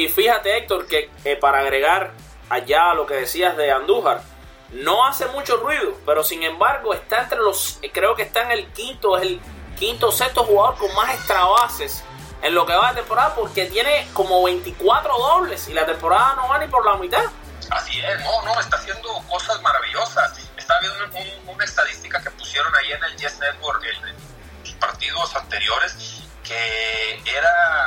Y 0.00 0.08
fíjate, 0.08 0.56
Héctor, 0.56 0.86
que 0.86 1.10
eh, 1.26 1.36
para 1.36 1.58
agregar 1.58 2.12
allá 2.48 2.94
lo 2.94 3.04
que 3.04 3.12
decías 3.12 3.54
de 3.58 3.70
Andújar, 3.70 4.22
no 4.70 5.06
hace 5.06 5.26
mucho 5.26 5.58
ruido, 5.58 5.94
pero 6.06 6.24
sin 6.24 6.42
embargo 6.42 6.94
está 6.94 7.24
entre 7.24 7.36
los, 7.36 7.78
eh, 7.82 7.90
creo 7.92 8.14
que 8.14 8.22
está 8.22 8.44
en 8.44 8.52
el 8.52 8.72
quinto, 8.72 9.18
es 9.18 9.24
el 9.24 9.38
quinto 9.78 10.08
o 10.08 10.12
sexto 10.12 10.44
jugador 10.44 10.78
con 10.78 10.94
más 10.94 11.14
extra 11.14 11.44
bases 11.44 12.02
en 12.40 12.54
lo 12.54 12.64
que 12.64 12.72
va 12.72 12.94
de 12.94 13.02
temporada 13.02 13.34
porque 13.34 13.66
tiene 13.66 14.08
como 14.14 14.42
24 14.42 15.18
dobles 15.18 15.68
y 15.68 15.74
la 15.74 15.84
temporada 15.84 16.34
no 16.36 16.48
va 16.48 16.58
ni 16.58 16.66
por 16.68 16.82
la 16.86 16.96
mitad. 16.96 17.24
Así 17.68 18.00
es, 18.00 18.24
no, 18.24 18.42
no, 18.42 18.58
está 18.58 18.76
haciendo 18.76 19.12
cosas 19.28 19.60
maravillosas. 19.60 20.48
Estaba 20.56 20.80
viendo 20.80 21.52
una 21.52 21.64
estadística 21.66 22.22
que 22.22 22.30
pusieron 22.30 22.74
ahí 22.74 22.92
en 22.92 23.04
el 23.04 23.16
Yes 23.18 23.38
Network 23.38 23.84
en, 23.84 24.16
los 24.62 24.72
partidos 24.76 25.36
anteriores 25.36 26.22
que 26.42 27.22
era 27.26 27.79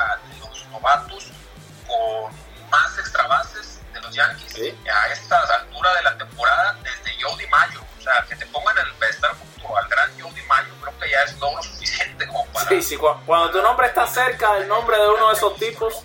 los 4.13 4.15
Yankees 4.15 4.75
a 4.91 5.07
esta 5.11 5.39
altura 5.39 5.93
de 5.95 6.03
la 6.03 6.17
temporada 6.17 6.77
desde 6.83 7.21
Jody 7.21 7.47
Mayo. 7.47 7.81
O 7.97 8.01
sea, 8.01 8.25
que 8.27 8.35
te 8.35 8.45
pongan 8.47 8.75
el 8.77 9.09
estar 9.09 9.31
junto 9.31 9.77
al 9.77 9.87
gran 9.87 10.09
Jody 10.19 10.41
Mayo, 10.47 10.73
creo 10.81 10.99
que 10.99 11.09
ya 11.09 11.23
es 11.23 11.39
logro 11.39 11.63
suficiente 11.63 12.27
como 12.27 12.45
para. 12.47 12.69
Sí, 12.69 12.81
sí, 12.81 12.97
cuando 12.97 13.51
tu 13.51 13.61
nombre 13.61 13.87
está 13.87 14.05
cerca 14.07 14.55
del 14.55 14.67
nombre 14.67 14.97
de 14.97 15.09
uno 15.09 15.29
de 15.29 15.33
esos 15.33 15.55
tipos, 15.55 16.03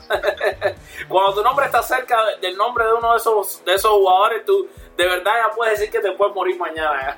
cuando 1.09 1.35
tu 1.35 1.43
nombre 1.43 1.67
está 1.67 1.83
cerca 1.83 2.17
del 2.41 2.57
nombre 2.57 2.85
de 2.85 2.93
uno 2.93 3.13
de 3.13 3.19
esos, 3.19 3.65
de 3.65 3.75
esos 3.75 3.91
jugadores, 3.91 4.45
tú 4.45 4.69
de 4.97 5.07
verdad 5.07 5.33
ya 5.49 5.55
puedes 5.55 5.79
decir 5.79 5.93
que 5.93 6.01
te 6.01 6.13
puedes 6.13 6.35
morir 6.35 6.57
mañana. 6.57 7.17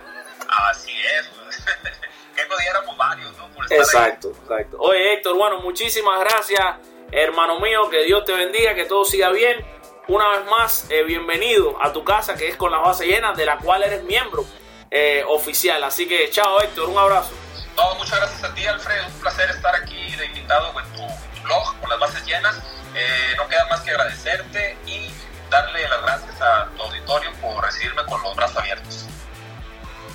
Así 0.71 0.93
es. 1.19 1.29
que 2.35 2.47
no 2.49 2.57
diéramos 2.57 2.97
varios, 2.97 3.37
¿no? 3.37 3.51
exacto, 3.71 4.33
exacto. 4.43 4.79
Oye, 4.81 5.15
Héctor, 5.15 5.37
bueno, 5.37 5.61
muchísimas 5.61 6.21
gracias, 6.21 6.77
hermano 7.13 7.61
mío. 7.61 7.89
Que 7.91 8.05
Dios 8.05 8.25
te 8.25 8.33
bendiga, 8.33 8.75
que 8.75 8.85
todo 8.85 9.05
siga 9.05 9.31
bien. 9.31 9.65
Una 10.11 10.29
vez 10.31 10.45
más, 10.51 10.87
eh, 10.91 11.05
bienvenido 11.05 11.81
a 11.81 11.93
tu 11.93 12.03
casa, 12.03 12.35
que 12.35 12.49
es 12.49 12.57
con 12.57 12.73
la 12.73 12.79
base 12.79 13.07
llena, 13.07 13.33
de 13.33 13.47
la 13.47 13.59
cual 13.59 13.85
eres 13.85 14.03
miembro 14.03 14.45
eh, 14.91 15.23
oficial. 15.29 15.85
Así 15.85 16.09
que, 16.09 16.29
chao, 16.31 16.61
Héctor, 16.61 16.89
un 16.89 16.99
abrazo. 16.99 17.31
No, 17.77 17.95
muchas 17.95 18.19
gracias 18.19 18.43
a 18.43 18.53
ti, 18.53 18.67
Alfredo. 18.67 19.07
Un 19.07 19.21
placer 19.21 19.49
estar 19.51 19.73
aquí 19.77 20.17
de 20.17 20.27
invitado 20.27 20.73
en 20.81 20.93
tu, 20.95 21.43
blog 21.45 21.79
con 21.79 21.91
las 21.91 22.01
bases 22.01 22.27
llenas. 22.27 22.59
Eh, 22.93 23.35
no 23.37 23.47
queda 23.47 23.65
más 23.71 23.83
que 23.83 23.93
agradecerte 23.93 24.77
y 24.85 25.13
darle 25.49 25.89
las 25.89 26.03
gracias 26.03 26.43
a 26.43 26.69
tu 26.77 26.83
auditorio 26.83 27.31
por 27.41 27.65
recibirme 27.65 28.05
con 28.07 28.21
los 28.21 28.35
brazos 28.35 28.57
abiertos. 28.57 29.07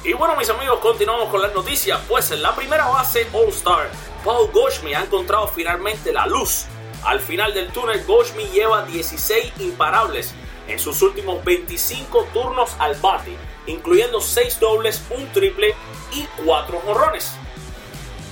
Y 0.04 0.12
bueno, 0.12 0.36
mis 0.36 0.50
amigos, 0.50 0.78
continuamos 0.82 1.30
con 1.30 1.42
las 1.42 1.54
noticias. 1.54 2.02
Pues 2.10 2.30
en 2.32 2.42
la 2.42 2.54
primera 2.54 2.86
base 2.88 3.30
All-Star, 3.32 3.88
Paul 4.26 4.52
Goldschmidt 4.52 4.98
ha 4.98 5.04
encontrado 5.04 5.48
finalmente 5.48 6.12
la 6.12 6.28
luz. 6.28 6.66
Al 7.06 7.20
final 7.20 7.54
del 7.54 7.72
túnel, 7.72 8.04
Goldschmidt 8.06 8.52
lleva 8.52 8.84
16 8.84 9.54
imparables 9.60 10.34
en 10.68 10.80
sus 10.80 11.02
últimos 11.04 11.44
25 11.46 12.30
turnos 12.34 12.72
al 12.80 12.96
bate, 12.96 13.38
incluyendo 13.68 14.20
6 14.20 14.60
dobles, 14.60 15.04
un 15.12 15.32
triple 15.32 15.76
y 16.12 16.26
4 16.44 16.80
jorrones. 16.80 17.32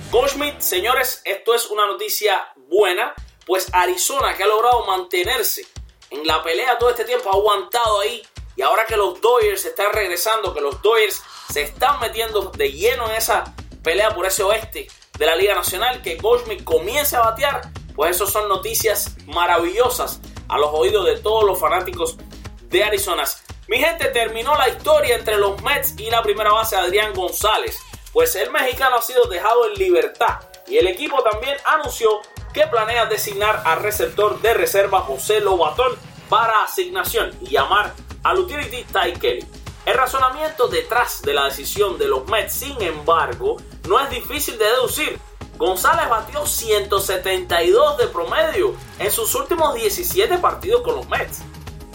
Goldschmidt, 0.10 0.60
señores, 0.60 1.22
esto 1.24 1.54
es 1.54 1.68
una 1.68 1.86
noticia 1.86 2.52
buena, 2.68 3.14
pues 3.46 3.68
Arizona, 3.74 4.36
que 4.36 4.44
ha 4.44 4.48
logrado 4.48 4.86
mantenerse 4.86 5.68
en 6.10 6.26
la 6.26 6.42
pelea 6.44 6.78
todo 6.80 6.90
este 6.90 7.06
tiempo, 7.06 7.30
ha 7.30 7.34
aguantado 7.34 8.00
ahí. 8.02 8.24
Y 8.56 8.62
ahora 8.62 8.86
que 8.86 8.98
los 8.98 9.20
Dodgers 9.22 9.66
están 9.66 9.92
regresando, 9.94 10.54
que 10.54 10.62
los 10.62 10.82
Dodgers 10.82 11.22
se 11.52 11.62
están 11.62 12.00
metiendo 12.00 12.52
de 12.52 12.72
lleno 12.72 13.10
en 13.10 13.18
esa 13.18 13.56
pelea 13.84 14.14
por 14.14 14.26
ese 14.26 14.44
oeste 14.44 14.88
de 15.18 15.26
la 15.26 15.36
Liga 15.36 15.54
Nacional, 15.56 16.02
que 16.02 16.16
Goldschmidt 16.16 16.64
comience 16.64 17.16
a 17.16 17.22
batear, 17.22 17.62
pues 17.96 18.16
eso 18.16 18.28
son 18.28 18.50
noticias 18.50 19.16
maravillosas 19.28 20.20
a 20.48 20.58
los 20.58 20.70
oídos 20.74 21.06
de 21.06 21.18
todos 21.18 21.44
los 21.44 21.60
fanáticos 21.60 22.18
de 22.70 22.84
Arizona. 22.84 23.24
Mi 23.68 23.78
gente, 23.78 24.08
terminó 24.08 24.56
la 24.56 24.70
historia 24.70 25.16
entre 25.16 25.38
los 25.38 25.62
Mets 25.62 25.96
y 25.98 26.10
la 26.10 26.22
primera 26.22 26.52
base 26.52 26.76
Adrián 26.76 27.14
González 27.14 27.78
pues 28.14 28.36
el 28.36 28.52
mexicano 28.52 28.98
ha 28.98 29.02
sido 29.02 29.26
dejado 29.26 29.68
en 29.68 29.74
libertad 29.74 30.40
y 30.68 30.78
el 30.78 30.88
equipo 30.88 31.22
también 31.24 31.58
anunció 31.66 32.22
que 32.54 32.68
planea 32.68 33.08
designar 33.08 33.64
al 33.66 33.82
receptor 33.82 34.40
de 34.40 34.54
reserva 34.54 35.02
José 35.02 35.42
Lobatón 35.42 35.98
para 36.30 36.64
asignación 36.64 37.36
y 37.42 37.50
llamar 37.50 37.94
al 38.24 38.40
utility 38.40 38.84
Ty 38.84 39.20
Kelly. 39.20 39.46
El 39.86 39.96
razonamiento 39.96 40.68
detrás 40.68 41.24
de 41.24 41.34
la 41.34 41.46
decisión 41.46 41.98
de 41.98 42.08
los 42.08 42.26
Mets, 42.28 42.54
sin 42.54 42.80
embargo, 42.82 43.58
no 43.88 44.00
es 44.00 44.10
difícil 44.12 44.58
de 44.58 44.66
deducir. 44.66 45.20
González 45.58 46.10
batió 46.10 46.46
172 46.46 47.98
de 47.98 48.08
promedio 48.08 48.76
en 49.00 49.12
sus 49.12 49.34
últimos 49.36 49.76
17 49.76 50.38
partidos 50.40 50.82
con 50.82 50.96
los 50.96 51.08
Mets. 51.08 51.42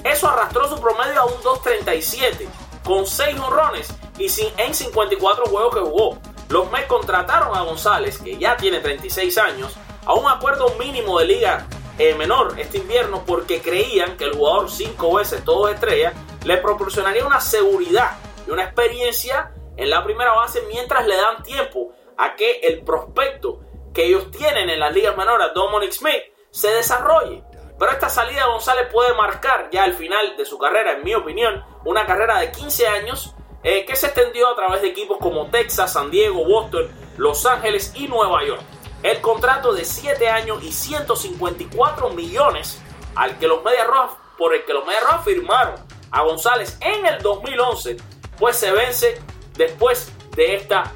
Eso 0.05 0.29
arrastró 0.29 0.69
su 0.69 0.81
promedio 0.81 1.21
a 1.21 1.25
un 1.25 1.43
237, 1.43 2.49
con 2.85 3.07
6 3.07 3.39
honrones 3.41 3.89
y 4.17 4.29
en 4.57 4.75
54 4.75 5.47
juegos 5.47 5.75
que 5.75 5.81
jugó. 5.81 6.19
Los 6.49 6.71
Mets 6.71 6.87
contrataron 6.87 7.57
a 7.57 7.63
González, 7.63 8.19
que 8.19 8.39
ya 8.39 8.57
tiene 8.57 8.81
36 8.81 9.37
años, 9.39 9.75
a 10.07 10.15
un 10.15 10.27
acuerdo 10.31 10.75
mínimo 10.79 11.19
de 11.19 11.27
liga 11.27 11.67
eh, 11.99 12.15
menor 12.15 12.55
este 12.59 12.79
invierno 12.79 13.25
porque 13.27 13.61
creían 13.61 14.17
que 14.17 14.25
el 14.25 14.37
jugador 14.37 14.71
5 14.71 15.15
veces 15.15 15.45
todo 15.45 15.69
estrella 15.69 16.13
le 16.45 16.57
proporcionaría 16.59 17.27
una 17.27 17.41
seguridad 17.41 18.17
y 18.47 18.51
una 18.51 18.63
experiencia 18.63 19.53
en 19.77 19.91
la 19.91 20.05
primera 20.05 20.33
base 20.33 20.63
mientras 20.73 21.07
le 21.09 21.17
dan 21.17 21.43
tiempo 21.43 21.93
a 22.19 22.35
que 22.35 22.61
el 22.61 22.83
prospecto 22.83 23.61
que 23.95 24.07
ellos 24.07 24.31
tienen 24.31 24.69
en 24.69 24.81
las 24.81 24.93
ligas 24.93 25.17
menores, 25.17 25.49
Dominic 25.55 25.93
Smith, 25.93 26.23
se 26.51 26.69
desarrolle. 26.69 27.43
Pero 27.79 27.93
esta 27.93 28.09
salida 28.09 28.43
de 28.43 28.51
González 28.51 28.89
puede 28.93 29.15
marcar 29.15 29.71
ya 29.71 29.85
el 29.85 29.95
final 29.95 30.37
de 30.37 30.45
su 30.45 30.59
carrera, 30.59 30.93
en 30.93 31.05
mi 31.05 31.15
opinión, 31.15 31.65
una 31.85 32.05
carrera 32.07 32.41
de 32.41 32.51
15 32.51 32.89
años 32.89 33.35
eh, 33.63 33.85
que 33.85 33.97
se 33.97 34.07
extendió 34.07 34.49
a 34.49 34.57
través 34.57 34.83
de 34.83 34.89
equipos 34.89 35.19
como 35.19 35.47
Texas, 35.47 35.93
San 35.93 36.11
Diego, 36.11 36.45
Boston, 36.45 36.91
Los 37.17 37.47
Ángeles 37.47 37.93
y 37.95 38.09
Nueva 38.09 38.45
York. 38.45 38.63
El 39.03 39.21
contrato 39.21 39.73
de 39.73 39.85
7 39.85 40.29
años 40.29 40.63
y 40.63 40.73
154 40.73 42.11
millones 42.11 42.83
al 43.15 43.39
que 43.39 43.47
los 43.47 43.63
Medias 43.63 43.87
Rojas, 43.87 44.17
por 44.37 44.55
el 44.55 44.65
que 44.65 44.73
los 44.73 44.85
Medias 44.85 45.05
Rojas 45.05 45.25
firmaron 45.25 45.75
a 46.11 46.23
González 46.23 46.79
en 46.81 47.07
el 47.07 47.23
2011, 47.23 47.97
pues 48.39 48.57
se 48.57 48.73
vence 48.73 49.21
después 49.57 50.13
de 50.35 50.57
esta 50.57 50.93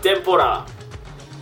temporada. 0.00 0.66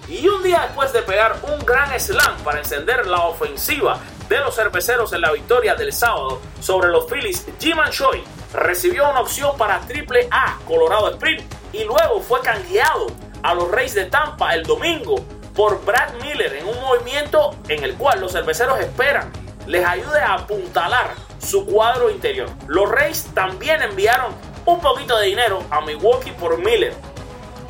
Y 0.08 0.26
un 0.26 0.42
día 0.42 0.62
después 0.62 0.92
de 0.92 1.02
pegar 1.02 1.36
un 1.42 1.64
gran 1.66 1.98
slam 2.00 2.36
para 2.44 2.58
encender 2.58 3.06
la 3.06 3.24
ofensiva 3.24 3.98
de 4.28 4.38
los 4.38 4.54
cerveceros 4.54 5.12
en 5.12 5.20
la 5.20 5.32
victoria 5.32 5.74
del 5.74 5.92
sábado 5.92 6.40
sobre 6.60 6.88
los 6.88 7.06
Phillies, 7.06 7.46
Jim 7.58 7.76
Choi 7.90 8.22
recibió 8.52 9.10
una 9.10 9.20
opción 9.20 9.56
para 9.56 9.80
Triple 9.80 10.28
A 10.30 10.58
Colorado 10.66 11.10
Sprint 11.10 11.42
y 11.72 11.84
luego 11.84 12.20
fue 12.20 12.40
canjeado 12.40 13.06
a 13.42 13.54
los 13.54 13.70
Reyes 13.70 13.94
de 13.94 14.06
Tampa 14.06 14.54
el 14.54 14.64
domingo 14.64 15.16
por 15.54 15.84
Brad 15.84 16.14
Miller 16.22 16.54
en 16.54 16.66
un 16.66 16.80
movimiento 16.80 17.56
en 17.68 17.84
el 17.84 17.94
cual 17.94 18.20
los 18.20 18.32
cerveceros 18.32 18.78
esperan 18.80 19.30
les 19.66 19.84
ayude 19.84 20.20
a 20.20 20.34
apuntalar 20.34 21.14
su 21.38 21.66
cuadro 21.66 22.10
interior. 22.10 22.48
Los 22.66 22.90
Reyes 22.90 23.28
también 23.34 23.82
enviaron 23.82 24.32
un 24.64 24.80
poquito 24.80 25.16
de 25.18 25.26
dinero 25.26 25.62
a 25.70 25.80
Milwaukee 25.82 26.32
por 26.32 26.58
Miller. 26.58 26.94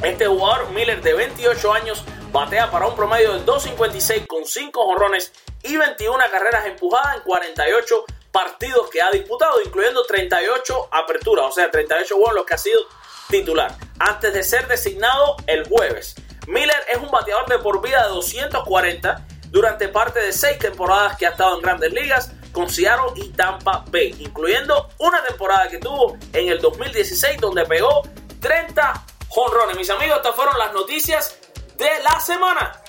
Este 0.03 0.27
jugador 0.27 0.71
Miller 0.71 1.03
de 1.03 1.13
28 1.13 1.73
años 1.73 2.05
batea 2.31 2.71
para 2.71 2.87
un 2.87 2.95
promedio 2.95 3.33
de 3.35 3.45
2.56 3.45 4.27
con 4.29 4.45
5 4.45 4.85
jorrones 4.85 5.33
y 5.65 5.77
21 5.77 6.19
carreras 6.31 6.67
empujadas 6.67 7.17
en 7.17 7.23
48 7.23 8.05
partidos 8.31 8.91
que 8.91 9.03
ha 9.03 9.11
disputado, 9.11 9.61
incluyendo 9.61 10.05
38 10.05 10.89
aperturas, 10.93 11.47
o 11.47 11.53
sea, 11.53 11.71
38 11.71 12.15
juegos 12.15 12.35
los 12.35 12.47
que 12.47 12.55
ha 12.55 12.59
sido 12.59 12.81
titular, 13.29 13.75
antes 13.99 14.33
de 14.33 14.45
ser 14.45 14.69
designado 14.69 15.37
el 15.49 15.69
jueves. 15.69 16.15
Miller 16.47 16.81
es 16.91 16.99
un 16.99 17.11
bateador 17.11 17.47
de 17.47 17.59
por 17.59 17.83
vida 17.83 18.05
de 18.05 18.11
240 18.11 19.27
durante 19.51 19.89
parte 19.89 20.21
de 20.21 20.33
seis 20.33 20.59
temporadas 20.59 21.17
que 21.17 21.27
ha 21.27 21.31
estado 21.31 21.57
en 21.57 21.63
grandes 21.63 21.93
ligas 21.93 22.33
con 22.53 22.71
Seattle 22.71 23.13
y 23.17 23.31
Tampa 23.31 23.85
Bay, 23.91 24.15
incluyendo 24.21 24.91
una 24.99 25.25
temporada 25.25 25.69
que 25.69 25.79
tuvo 25.79 26.17
en 26.33 26.49
el 26.49 26.61
2016 26.61 27.41
donde 27.41 27.65
pegó 27.67 28.03
30 28.41 29.05
jonrones. 29.29 29.77
Mis 29.77 29.91
amigos, 29.91 30.19
estas 30.19 30.35
fueron 30.35 30.59
las 30.59 30.73
noticias 30.73 31.39
de 31.77 32.03
la 32.03 32.21
semana. 32.21 32.83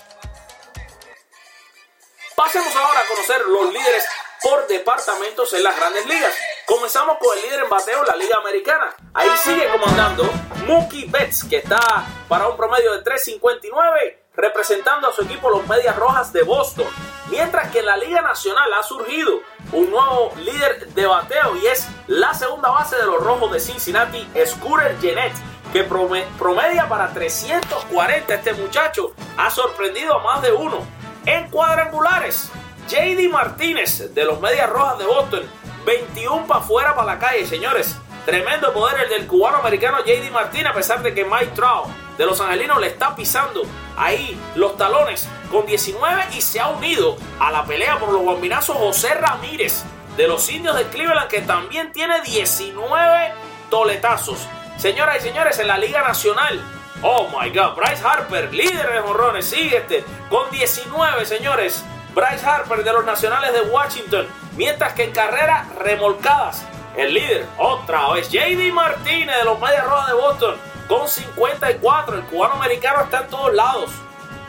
Pasemos 2.35 2.73
ahora 2.75 3.01
a 3.01 3.07
conocer 3.07 3.41
los 3.47 3.73
líderes 3.73 4.05
por 4.41 4.67
departamentos 4.67 5.53
en 5.53 5.63
las 5.63 5.75
grandes 5.75 6.05
ligas. 6.05 6.33
Comenzamos 6.65 7.17
con 7.17 7.37
el 7.37 7.43
líder 7.43 7.61
en 7.61 7.69
bateo, 7.69 8.03
la 8.03 8.15
Liga 8.15 8.37
Americana. 8.37 8.95
Ahí 9.13 9.29
sigue 9.43 9.67
comandando 9.69 10.23
Mookie 10.65 11.05
Betts, 11.05 11.43
que 11.43 11.57
está 11.57 11.79
para 12.27 12.47
un 12.47 12.55
promedio 12.55 12.93
de 12.93 13.03
3.59, 13.03 14.17
representando 14.35 15.09
a 15.09 15.13
su 15.13 15.23
equipo 15.23 15.49
los 15.49 15.67
Medias 15.67 15.95
Rojas 15.95 16.31
de 16.31 16.43
Boston. 16.43 16.87
Mientras 17.29 17.71
que 17.71 17.79
en 17.79 17.85
la 17.85 17.97
Liga 17.97 18.21
Nacional 18.21 18.71
ha 18.73 18.83
surgido 18.83 19.41
un 19.71 19.91
nuevo 19.91 20.31
líder 20.37 20.87
de 20.87 21.05
bateo 21.05 21.55
y 21.57 21.67
es 21.67 21.87
la 22.07 22.33
segunda 22.33 22.69
base 22.69 22.95
de 22.95 23.05
los 23.05 23.21
Rojos 23.21 23.51
de 23.51 23.59
Cincinnati, 23.59 24.27
Scooter 24.45 24.97
Gennett, 24.99 25.33
que 25.71 25.83
promedia 25.83 26.87
para 26.87 27.13
340. 27.13 28.33
Este 28.33 28.53
muchacho 28.53 29.13
ha 29.37 29.49
sorprendido 29.49 30.19
a 30.19 30.23
más 30.23 30.41
de 30.41 30.51
uno 30.51 30.79
en 31.25 31.49
cuadrangulares 31.49 32.51
JD 32.87 33.29
Martínez 33.31 34.13
de 34.13 34.25
los 34.25 34.41
Medias 34.41 34.69
Rojas 34.69 34.97
de 34.97 35.05
Boston. 35.05 35.43
21 35.85 36.45
para 36.45 36.59
afuera 36.59 36.95
para 36.95 37.13
la 37.13 37.19
calle, 37.19 37.45
señores. 37.45 37.95
Tremendo 38.25 38.73
poder 38.73 39.01
el 39.01 39.09
del 39.09 39.27
cubano 39.27 39.57
americano 39.57 39.99
JD 40.03 40.31
Martínez, 40.31 40.67
a 40.71 40.73
pesar 40.73 41.01
de 41.01 41.13
que 41.13 41.23
Mike 41.23 41.53
Trout 41.55 41.87
de 42.17 42.25
los 42.25 42.39
angelinos 42.41 42.79
le 42.81 42.87
está 42.87 43.15
pisando 43.15 43.63
ahí 43.97 44.39
los 44.55 44.75
talones 44.77 45.27
con 45.49 45.65
19 45.65 46.25
y 46.35 46.41
se 46.41 46.59
ha 46.59 46.67
unido 46.67 47.17
a 47.39 47.49
la 47.51 47.65
pelea 47.65 47.97
por 47.97 48.11
los 48.11 48.23
bombinazos 48.23 48.75
José 48.77 49.13
Ramírez 49.13 49.83
de 50.17 50.27
los 50.27 50.49
indios 50.49 50.75
de 50.75 50.85
Cleveland 50.87 51.29
que 51.29 51.41
también 51.41 51.91
tiene 51.91 52.21
19 52.21 53.33
toletazos. 53.69 54.47
Señoras 54.79 55.17
y 55.17 55.27
señores, 55.27 55.59
en 55.59 55.67
la 55.67 55.77
Liga 55.77 56.01
Nacional, 56.01 56.57
oh 57.01 57.27
my 57.27 57.49
god, 57.49 57.75
Bryce 57.75 58.01
Harper, 58.01 58.53
líder 58.53 58.93
de 58.93 59.01
morrones, 59.01 59.45
sigue 59.45 59.75
este 59.75 60.05
con 60.29 60.49
19, 60.51 61.25
señores. 61.25 61.83
Bryce 62.15 62.45
Harper 62.45 62.85
de 62.85 62.93
los 62.93 63.03
Nacionales 63.03 63.51
de 63.51 63.59
Washington, 63.63 64.25
mientras 64.55 64.93
que 64.93 65.03
en 65.03 65.11
carreras 65.11 65.67
remolcadas, 65.75 66.63
el 66.95 67.13
líder, 67.13 67.45
otra 67.57 68.09
vez, 68.13 68.31
JD 68.31 68.71
Martínez 68.71 69.35
de 69.35 69.43
los 69.43 69.59
Medias 69.59 69.83
Rojas 69.83 70.07
de 70.07 70.13
Boston, 70.13 70.55
con 70.87 71.09
54. 71.09 72.15
El 72.15 72.23
cubano 72.23 72.53
americano 72.53 73.03
está 73.03 73.19
en 73.23 73.27
todos 73.27 73.53
lados. 73.53 73.91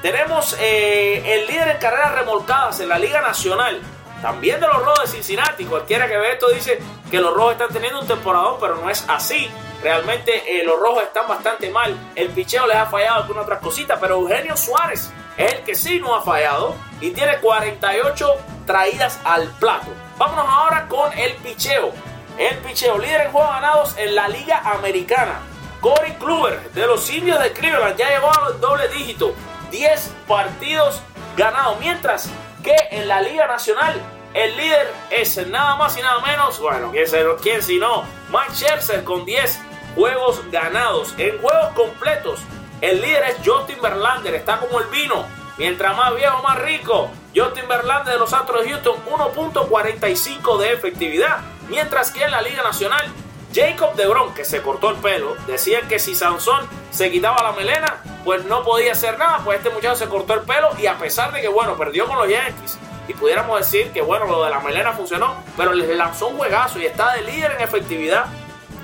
Tenemos 0.01 0.57
eh, 0.61 1.25
el 1.27 1.49
líder 1.49 1.71
en 1.71 1.79
carreras 1.79 2.15
remolcadas 2.15 2.79
en 2.79 2.89
la 2.89 3.01
Liga 3.01 3.21
Nacional. 3.21 3.81
También 4.23 4.61
de 4.61 4.67
los 4.67 4.77
Rojos 4.85 5.03
de 5.05 5.09
Cincinnati. 5.09 5.65
Cualquiera 5.65 6.07
que 6.07 6.17
ve 6.17 6.33
esto 6.33 6.49
dice 6.50 6.79
que 7.11 7.21
los 7.21 7.35
Rojos 7.35 7.53
están 7.53 7.71
teniendo 7.71 8.00
un 8.00 8.07
temporadón, 8.07 8.57
pero 8.61 8.77
no 8.77 8.91
es 8.91 9.05
así. 9.09 9.50
Realmente 9.83 10.61
eh, 10.61 10.65
los 10.65 10.79
Rojos 10.79 11.05
están 11.05 11.27
bastante 11.27 11.71
mal. 11.71 11.97
El 12.15 12.29
picheo 12.31 12.67
les 12.67 12.77
ha 12.77 12.87
fallado 12.87 13.23
algunas 13.23 13.45
otras 13.45 13.61
cositas, 13.61 13.99
pero 14.00 14.17
Eugenio 14.17 14.57
Suárez 14.57 15.11
es 15.37 15.53
el 15.55 15.61
que 15.62 15.75
sí 15.75 16.00
no 16.00 16.15
ha 16.15 16.23
fallado 16.23 16.75
y 17.00 17.11
tiene 17.11 17.39
48 17.39 18.35
traídas 18.67 19.19
al 19.25 19.49
plato. 19.59 19.89
Vámonos 20.19 20.47
ahora 20.49 20.87
con 20.87 21.17
el 21.19 21.35
picheo. 21.37 21.93
El 22.39 22.59
picheo, 22.59 22.99
líder 22.99 23.23
en 23.23 23.33
juegos 23.33 23.50
ganados 23.50 23.97
en 23.97 24.15
la 24.15 24.29
Liga 24.29 24.62
Americana. 24.65 25.41
Corey 25.81 26.12
Kluber 26.12 26.61
de 26.73 26.87
los 26.87 27.09
indios 27.11 27.39
de 27.43 27.53
Cleveland 27.53 27.97
ya 27.97 28.11
llegó 28.11 28.31
a 28.31 28.50
los 28.50 28.61
doble 28.61 28.89
dígitos. 28.89 29.33
10 29.71 30.12
partidos 30.29 31.00
ganados. 31.37 31.79
Mientras 31.81 32.29
que 32.62 32.75
en 32.90 33.09
la 33.09 33.21
Liga 33.21 33.47
Nacional 33.47 34.00
el 34.35 34.57
líder 34.57 34.93
es 35.11 35.47
nada 35.49 35.76
más 35.76 35.97
y 35.99 36.02
nada 36.02 36.21
menos, 36.21 36.61
bueno, 36.61 36.90
¿quién, 36.93 37.07
quién 37.43 37.62
si 37.62 37.79
no? 37.79 38.05
Mike 38.31 38.55
Scherzer 38.55 39.02
con 39.02 39.25
10 39.25 39.61
juegos 39.95 40.40
ganados. 40.50 41.14
En 41.19 41.38
juegos 41.40 41.73
completos, 41.75 42.40
el 42.81 43.00
líder 43.00 43.25
es 43.25 43.37
Justin 43.45 43.81
Verlander, 43.83 44.35
está 44.35 44.59
como 44.59 44.81
el 44.81 44.87
vino. 44.87 45.25
Mientras 45.59 45.97
más 45.97 46.14
viejo, 46.14 46.43
más 46.43 46.59
rico. 46.61 47.11
Justin 47.35 47.69
Verlander 47.69 48.14
de 48.14 48.19
los 48.19 48.33
Astros 48.33 48.62
de 48.62 48.71
Houston, 48.71 48.97
1.45 49.07 50.59
de 50.59 50.73
efectividad. 50.73 51.40
Mientras 51.69 52.11
que 52.11 52.25
en 52.25 52.31
la 52.31 52.40
Liga 52.40 52.62
Nacional, 52.62 53.05
Jacob 53.52 53.97
DeGrom, 53.97 54.33
que 54.35 54.45
se 54.45 54.62
cortó 54.62 54.90
el 54.90 54.97
pelo, 54.97 55.37
decía 55.47 55.80
que 55.88 55.99
si 55.99 56.14
Sansón 56.14 56.69
se 56.90 57.11
quitaba 57.11 57.42
la 57.42 57.52
melena, 57.52 58.02
pues 58.25 58.45
no 58.45 58.62
podía 58.62 58.92
hacer 58.92 59.19
nada, 59.19 59.40
pues 59.45 59.59
este 59.59 59.71
muchacho 59.71 59.97
se 59.97 60.07
cortó 60.07 60.35
el 60.35 60.42
pelo 60.42 60.71
y 60.78 60.87
a 60.87 60.97
pesar 60.99 61.33
de 61.33 61.40
que, 61.40 61.49
bueno, 61.49 61.76
perdió 61.76 62.07
con 62.07 62.16
los 62.16 62.28
Yankees 62.28 62.78
y 63.09 63.14
pudiéramos 63.14 63.59
decir 63.59 63.90
que, 63.90 64.02
bueno, 64.02 64.26
lo 64.26 64.45
de 64.45 64.50
la 64.50 64.61
melena 64.61 64.92
funcionó, 64.92 65.42
pero 65.57 65.73
le 65.73 65.97
lanzó 65.97 66.28
un 66.28 66.37
juegazo 66.37 66.79
y 66.79 66.87
está 66.87 67.14
de 67.14 67.22
líder 67.22 67.53
en 67.53 67.62
efectividad 67.62 68.27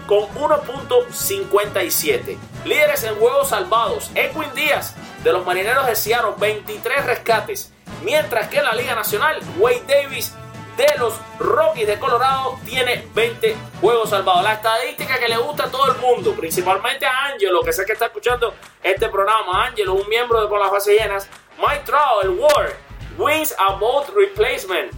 con 0.09 0.23
1.57. 0.35 2.37
Líderes 2.64 3.05
en 3.05 3.14
juegos 3.17 3.51
salvados, 3.51 4.11
Edwin 4.14 4.53
Díaz 4.55 4.95
de 5.23 5.33
los 5.33 5.47
Marineros 5.47 5.87
de 5.87 5.95
Seattle, 5.95 6.33
23 6.38 7.07
rescates, 7.07 7.73
mientras 8.03 8.49
que 8.49 8.59
en 8.59 8.64
la 8.64 8.75
Liga 8.75 8.95
Nacional, 8.95 9.41
Wade 9.59 9.85
Davis 9.87 10.35
de 10.77 10.87
los 10.99 11.15
Rockies 11.39 11.87
de 11.87 11.99
Colorado 11.99 12.59
tiene 12.65 13.09
20 13.15 13.57
juegos 13.81 14.11
salvados. 14.11 14.43
La 14.43 14.55
estadística 14.55 15.19
que 15.19 15.29
le 15.29 15.39
gusta 15.39 15.65
a 15.65 15.71
todo 15.71 15.91
el 15.91 15.99
mundo, 15.99 16.35
principalmente 16.35 17.07
a 17.07 17.27
Angelo, 17.27 17.62
que 17.62 17.73
sé 17.73 17.85
que 17.87 17.93
está 17.93 18.07
escuchando 18.07 18.55
este 18.83 19.09
programa. 19.09 19.67
Angelo, 19.67 19.95
un 19.95 20.09
miembro 20.09 20.43
de 20.43 20.49
Con 20.49 20.61
las 20.61 20.71
Bases 20.71 20.99
Llenas. 20.99 21.29
Mike 21.59 21.85
Trout, 21.87 22.25
el 22.25 22.31
War, 22.31 22.77
wins 23.17 23.55
about 23.59 24.09
replacement. 24.15 24.93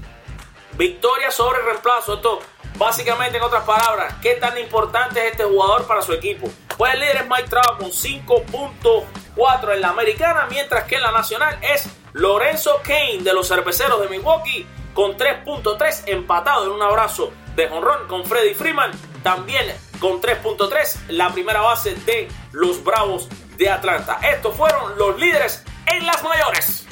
Victoria 0.73 1.31
sobre 1.31 1.63
reemplazo. 1.63 2.15
Esto, 2.15 2.41
básicamente, 2.77 3.37
en 3.37 3.45
otras 3.45 3.63
palabras, 3.63 4.15
¿qué 4.21 4.35
tan 4.35 4.59
importante 4.59 5.25
es 5.25 5.33
este 5.33 5.45
jugador 5.45 5.87
para 5.87 6.03
su 6.03 6.13
equipo? 6.13 6.49
Pues 6.77 6.95
el 6.95 7.01
líder 7.01 7.17
es 7.19 7.29
Mike 7.29 7.49
Trout 7.49 7.79
con 7.79 7.91
5.4 7.91 9.75
en 9.75 9.81
la 9.81 9.89
americana, 9.91 10.47
mientras 10.51 10.85
que 10.85 10.97
en 10.97 11.03
la 11.03 11.13
nacional 11.13 11.59
es 11.63 11.89
Lorenzo 12.13 12.81
Kane 12.83 13.19
de 13.21 13.33
los 13.33 13.47
cerveceros 13.47 14.01
de 14.01 14.09
Milwaukee 14.09 14.67
con 14.95 15.17
3.3 15.17 16.05
empatado 16.07 16.67
en 16.67 16.73
un 16.73 16.83
abrazo 16.83 17.33
de 17.57 17.69
jonrón 17.69 18.07
con 18.09 18.25
Freddy 18.25 18.55
Freeman. 18.55 18.93
También 19.23 19.67
con 20.01 20.21
3.3 20.21 21.09
la 21.09 21.31
primera 21.31 21.61
base 21.61 21.95
de 21.95 22.29
los 22.53 22.83
Bravos 22.83 23.29
de 23.57 23.69
Atlanta. 23.69 24.21
Estos 24.23 24.57
fueron 24.57 24.97
los 24.99 25.19
líderes 25.19 25.65
en 25.87 26.07
las 26.07 26.23
mayores. 26.23 26.87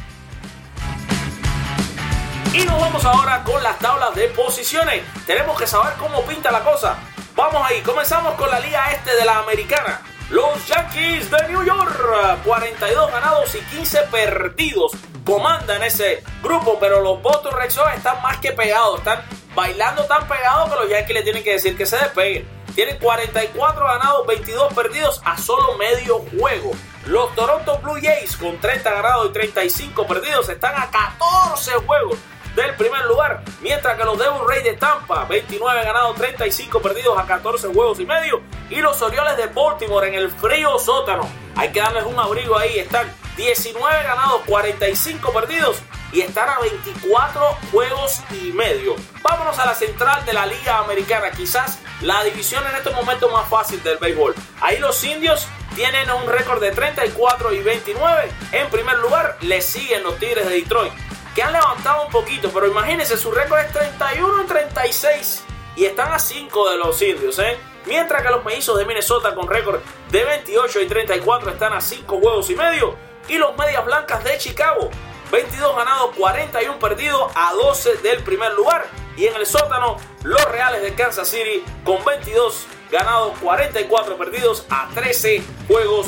Y 2.53 2.65
nos 2.65 2.81
vamos 2.81 3.05
ahora 3.05 3.45
con 3.45 3.63
las 3.63 3.79
tablas 3.79 4.15
de 4.15 4.29
posiciones. 4.29 5.03
Tenemos 5.27 5.59
que 5.59 5.67
saber 5.67 5.95
cómo 5.99 6.23
pinta 6.25 6.51
la 6.51 6.65
cosa. 6.65 6.97
Vamos 7.35 7.63
ahí, 7.67 7.83
comenzamos 7.83 8.35
con 8.35 8.51
la 8.51 8.61
liga 8.61 8.91
este 8.93 9.15
de 9.15 9.25
la 9.25 9.39
americana. 9.41 10.01
Los 10.31 10.67
Yankees 10.67 11.31
de 11.31 11.49
New 11.49 11.63
York, 11.65 12.41
42 12.45 13.13
ganados 13.13 13.55
y 13.55 13.61
15 13.77 14.03
perdidos 14.11 14.93
comandan 15.27 15.83
ese 15.83 16.23
grupo, 16.41 16.79
pero 16.79 17.03
los 17.03 17.21
Boston 17.21 17.53
Red 17.59 17.71
Sox 17.71 17.97
están 17.97 18.23
más 18.23 18.39
que 18.39 18.53
pegados, 18.53 19.01
están 19.01 19.23
bailando 19.55 20.05
tan 20.05 20.27
pegados 20.29 20.71
que 20.71 20.77
los 20.77 20.89
Yankees 20.89 21.15
le 21.15 21.23
tienen 21.23 21.45
que 21.45 21.53
decir 21.53 21.77
que 21.77 21.85
se 21.85 21.97
despeguen. 21.97 22.49
Tienen 22.75 22.99
44 22.99 23.85
ganados, 23.85 24.27
22 24.27 24.73
perdidos 24.73 25.21
a 25.25 25.37
solo 25.37 25.77
medio 25.77 26.19
juego. 26.39 26.71
Los 27.07 27.35
Toronto 27.35 27.79
Blue 27.79 27.99
Jays 28.01 28.37
con 28.37 28.61
30 28.61 28.89
ganados 28.89 29.29
y 29.29 29.33
35 29.33 30.07
perdidos 30.07 30.49
están 30.49 30.75
a 30.77 30.91
14 30.91 31.73
juegos 31.87 32.19
del 32.57 32.75
primer 32.75 33.05
lugar, 33.05 33.43
mientras 33.61 33.97
que 33.97 34.05
los 34.05 34.19
Devil 34.19 34.41
Rays 34.49 34.65
de 34.65 34.73
Tampa, 34.73 35.25
29 35.27 35.85
ganados, 35.85 36.17
35 36.17 36.81
perdidos 36.81 37.19
a 37.19 37.27
14 37.27 37.69
juegos 37.69 38.01
y 38.01 38.07
medio, 38.07 38.43
y 38.71 38.77
los 38.77 39.01
Orioles 39.03 39.37
de 39.37 39.47
Baltimore 39.47 40.09
en 40.09 40.15
el 40.15 40.31
frío 40.31 40.79
sótano. 40.79 41.29
Hay 41.55 41.71
que 41.71 41.81
darles 41.81 42.05
un 42.05 42.19
abrigo 42.19 42.57
ahí, 42.59 42.79
están 42.79 43.13
19 43.37 44.03
ganados, 44.03 44.41
45 44.47 45.33
perdidos 45.33 45.83
y 46.13 46.23
están 46.23 46.49
a 46.49 46.59
24 46.61 47.59
juegos 47.71 48.21
y 48.31 48.53
medio. 48.53 48.97
Vámonos 49.23 49.59
a 49.59 49.67
la 49.67 49.75
central 49.75 50.25
de 50.25 50.33
la 50.33 50.47
Liga 50.47 50.79
Americana, 50.79 51.31
quizás 51.31 51.79
la 52.01 52.25
división 52.25 52.65
en 52.67 52.77
estos 52.77 52.95
momentos 52.95 53.31
más 53.31 53.47
fácil 53.49 53.83
del 53.83 53.99
béisbol. 53.99 54.35
Ahí 54.63 54.79
los 54.79 55.05
indios 55.05 55.47
tienen 55.75 56.11
un 56.11 56.27
récord 56.27 56.63
de 56.63 56.71
34 56.71 57.53
y 57.53 57.63
29. 57.63 58.31
En 58.53 58.71
primer 58.71 58.99
lugar, 58.99 59.37
le 59.43 59.61
siguen 59.61 60.03
los 60.03 60.19
Tigres 60.19 60.49
de 60.49 60.55
Detroit, 60.55 60.93
que 61.37 61.43
han 61.43 61.53
levantado 61.53 62.07
un 62.07 62.11
poquito, 62.11 62.51
pero 62.51 62.67
imagínense, 62.67 63.19
su 63.19 63.31
récord 63.31 63.61
es 63.61 63.71
31 63.71 64.43
y 64.43 64.47
36 64.47 65.45
y 65.77 65.85
están 65.85 66.11
a 66.15 66.19
5 66.19 66.71
de 66.71 66.79
los 66.79 67.03
indios, 67.03 67.39
¿eh? 67.39 67.59
Mientras 67.85 68.23
que 68.23 68.31
los 68.31 68.43
mellizos 68.43 68.79
de 68.79 68.87
Minnesota 68.87 69.35
con 69.35 69.47
récord 69.47 69.81
de 70.11 70.25
28 70.25 70.81
y 70.81 70.87
34 70.87 71.51
están 71.51 71.75
a 71.75 71.83
5 71.83 72.21
juegos 72.21 72.49
y 72.49 72.55
medio 72.55 72.97
y 73.29 73.37
los 73.37 73.55
Medias 73.59 73.85
Blancas 73.85 74.25
de 74.25 74.39
Chicago. 74.39 74.89
22 75.31 75.77
ganados, 75.77 76.17
41 76.17 76.79
perdidos 76.79 77.31
a 77.35 77.53
12 77.53 77.97
del 77.97 78.23
primer 78.23 78.55
lugar. 78.55 78.87
Y 79.19 79.27
en 79.27 79.35
el 79.37 79.45
sótano, 79.45 79.99
los 80.23 80.43
Reales 80.51 80.81
de 80.81 80.95
Kansas 80.95 81.29
City 81.29 81.63
con 81.85 82.03
22 82.03 82.67
ganados, 82.91 83.37
44 83.43 84.17
perdidos 84.17 84.65
a 84.71 84.89
13 84.95 85.43
juegos 85.69 86.07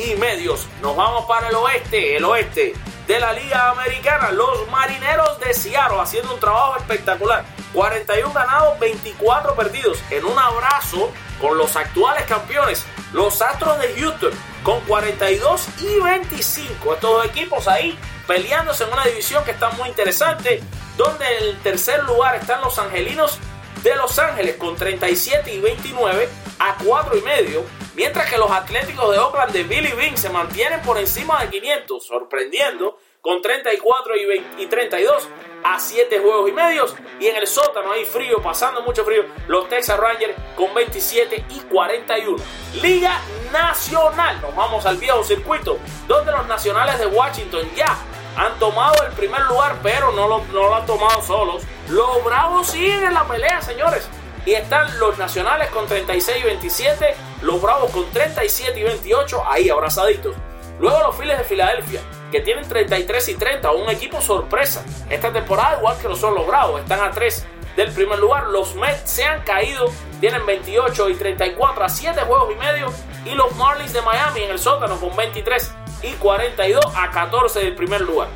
y 0.00 0.16
medios. 0.16 0.66
Nos 0.80 0.96
vamos 0.96 1.26
para 1.26 1.48
el 1.48 1.54
oeste, 1.54 2.16
el 2.16 2.24
oeste 2.24 2.74
de 3.06 3.20
la 3.20 3.32
Liga 3.32 3.70
Americana. 3.70 4.30
Los 4.30 4.68
Marineros 4.70 5.38
de 5.40 5.52
Seattle 5.52 6.00
haciendo 6.00 6.34
un 6.34 6.40
trabajo 6.40 6.76
espectacular. 6.76 7.44
41 7.72 8.32
ganados, 8.32 8.78
24 8.78 9.54
perdidos. 9.54 9.98
En 10.10 10.24
un 10.24 10.38
abrazo 10.38 11.12
con 11.40 11.56
los 11.56 11.76
actuales 11.76 12.24
campeones, 12.24 12.84
los 13.12 13.40
Astros 13.40 13.78
de 13.78 13.94
Houston 14.00 14.32
con 14.62 14.80
42 14.82 15.68
y 15.80 16.00
25. 16.00 16.94
Estos 16.94 17.10
dos 17.10 17.26
equipos 17.26 17.68
ahí 17.68 17.98
peleándose 18.26 18.84
en 18.84 18.92
una 18.92 19.04
división 19.04 19.44
que 19.44 19.50
está 19.50 19.70
muy 19.70 19.88
interesante, 19.88 20.62
donde 20.96 21.24
en 21.24 21.44
el 21.44 21.58
tercer 21.60 22.04
lugar 22.04 22.36
están 22.36 22.60
los 22.60 22.78
Angelinos 22.78 23.38
de 23.82 23.96
Los 23.96 24.18
Ángeles 24.18 24.56
con 24.56 24.76
37 24.76 25.54
y 25.54 25.60
29 25.60 26.28
a 26.58 26.76
4 26.84 27.16
y 27.16 27.22
medio, 27.22 27.64
mientras 27.94 28.30
que 28.30 28.38
los 28.38 28.50
Atléticos 28.50 29.10
de 29.12 29.18
Oakland 29.18 29.52
de 29.52 29.64
Billy 29.64 29.92
Bean 29.92 30.16
se 30.16 30.30
mantienen 30.30 30.80
por 30.82 30.98
encima 30.98 31.42
de 31.42 31.50
500, 31.50 32.06
sorprendiendo 32.06 32.98
con 33.20 33.42
34 33.42 34.14
y, 34.58 34.66
32 34.66 35.28
a 35.62 35.78
7 35.78 36.18
juegos 36.20 36.48
y 36.48 36.52
medios. 36.52 36.94
Y 37.20 37.26
en 37.26 37.36
el 37.36 37.46
sótano 37.46 37.92
hay 37.92 38.04
frío, 38.04 38.40
pasando 38.42 38.82
mucho 38.82 39.04
frío, 39.04 39.24
los 39.46 39.68
Texas 39.68 39.98
Rangers 39.98 40.34
con 40.56 40.72
27 40.74 41.44
y 41.50 41.60
41. 41.60 42.42
Liga 42.80 43.20
Nacional, 43.52 44.40
nos 44.40 44.54
vamos 44.54 44.86
al 44.86 44.96
viejo 44.96 45.22
circuito, 45.22 45.78
donde 46.06 46.32
los 46.32 46.46
nacionales 46.46 46.98
de 46.98 47.06
Washington 47.06 47.68
ya 47.74 47.98
han 48.36 48.58
tomado 48.58 49.04
el 49.04 49.12
primer 49.12 49.42
lugar, 49.42 49.76
pero 49.82 50.12
no 50.12 50.28
lo, 50.28 50.38
no 50.46 50.68
lo 50.68 50.74
han 50.76 50.86
tomado 50.86 51.20
solos. 51.22 51.62
Los 51.88 52.24
Bravos 52.24 52.68
siguen 52.68 53.04
en 53.04 53.14
la 53.14 53.24
pelea, 53.24 53.60
señores. 53.60 54.08
Y 54.46 54.52
están 54.52 54.98
los 54.98 55.18
Nacionales 55.18 55.68
con 55.68 55.86
36 55.86 56.38
y 56.40 56.44
27, 56.44 57.14
los 57.42 57.60
Bravos 57.60 57.90
con 57.90 58.10
37 58.10 58.78
y 58.78 58.82
28, 58.82 59.42
ahí 59.46 59.68
abrazaditos. 59.68 60.34
Luego 60.78 60.98
los 61.00 61.16
Phillies 61.16 61.38
de 61.38 61.44
Filadelfia, 61.44 62.00
que 62.32 62.40
tienen 62.40 62.66
33 62.66 63.28
y 63.28 63.34
30, 63.34 63.70
un 63.72 63.90
equipo 63.90 64.20
sorpresa. 64.22 64.82
Esta 65.10 65.30
temporada, 65.32 65.76
igual 65.78 65.98
que 65.98 66.08
lo 66.08 66.16
son 66.16 66.34
los 66.34 66.46
Bravos, 66.46 66.80
están 66.80 67.00
a 67.00 67.10
3 67.10 67.46
del 67.76 67.92
primer 67.92 68.18
lugar. 68.18 68.46
Los 68.46 68.74
Mets 68.74 69.10
se 69.10 69.24
han 69.24 69.42
caído, 69.42 69.92
tienen 70.20 70.44
28 70.46 71.10
y 71.10 71.14
34 71.14 71.84
a 71.84 71.88
7 71.88 72.20
juegos 72.22 72.52
y 72.54 72.58
medio. 72.58 72.92
Y 73.26 73.34
los 73.34 73.54
Marlins 73.56 73.92
de 73.92 74.00
Miami 74.00 74.42
en 74.42 74.50
el 74.52 74.58
sótano 74.58 74.98
con 74.98 75.14
23 75.14 75.70
y 76.02 76.12
42 76.12 76.84
a 76.96 77.10
14 77.10 77.60
del 77.60 77.74
primer 77.74 78.00
lugar. 78.00 78.28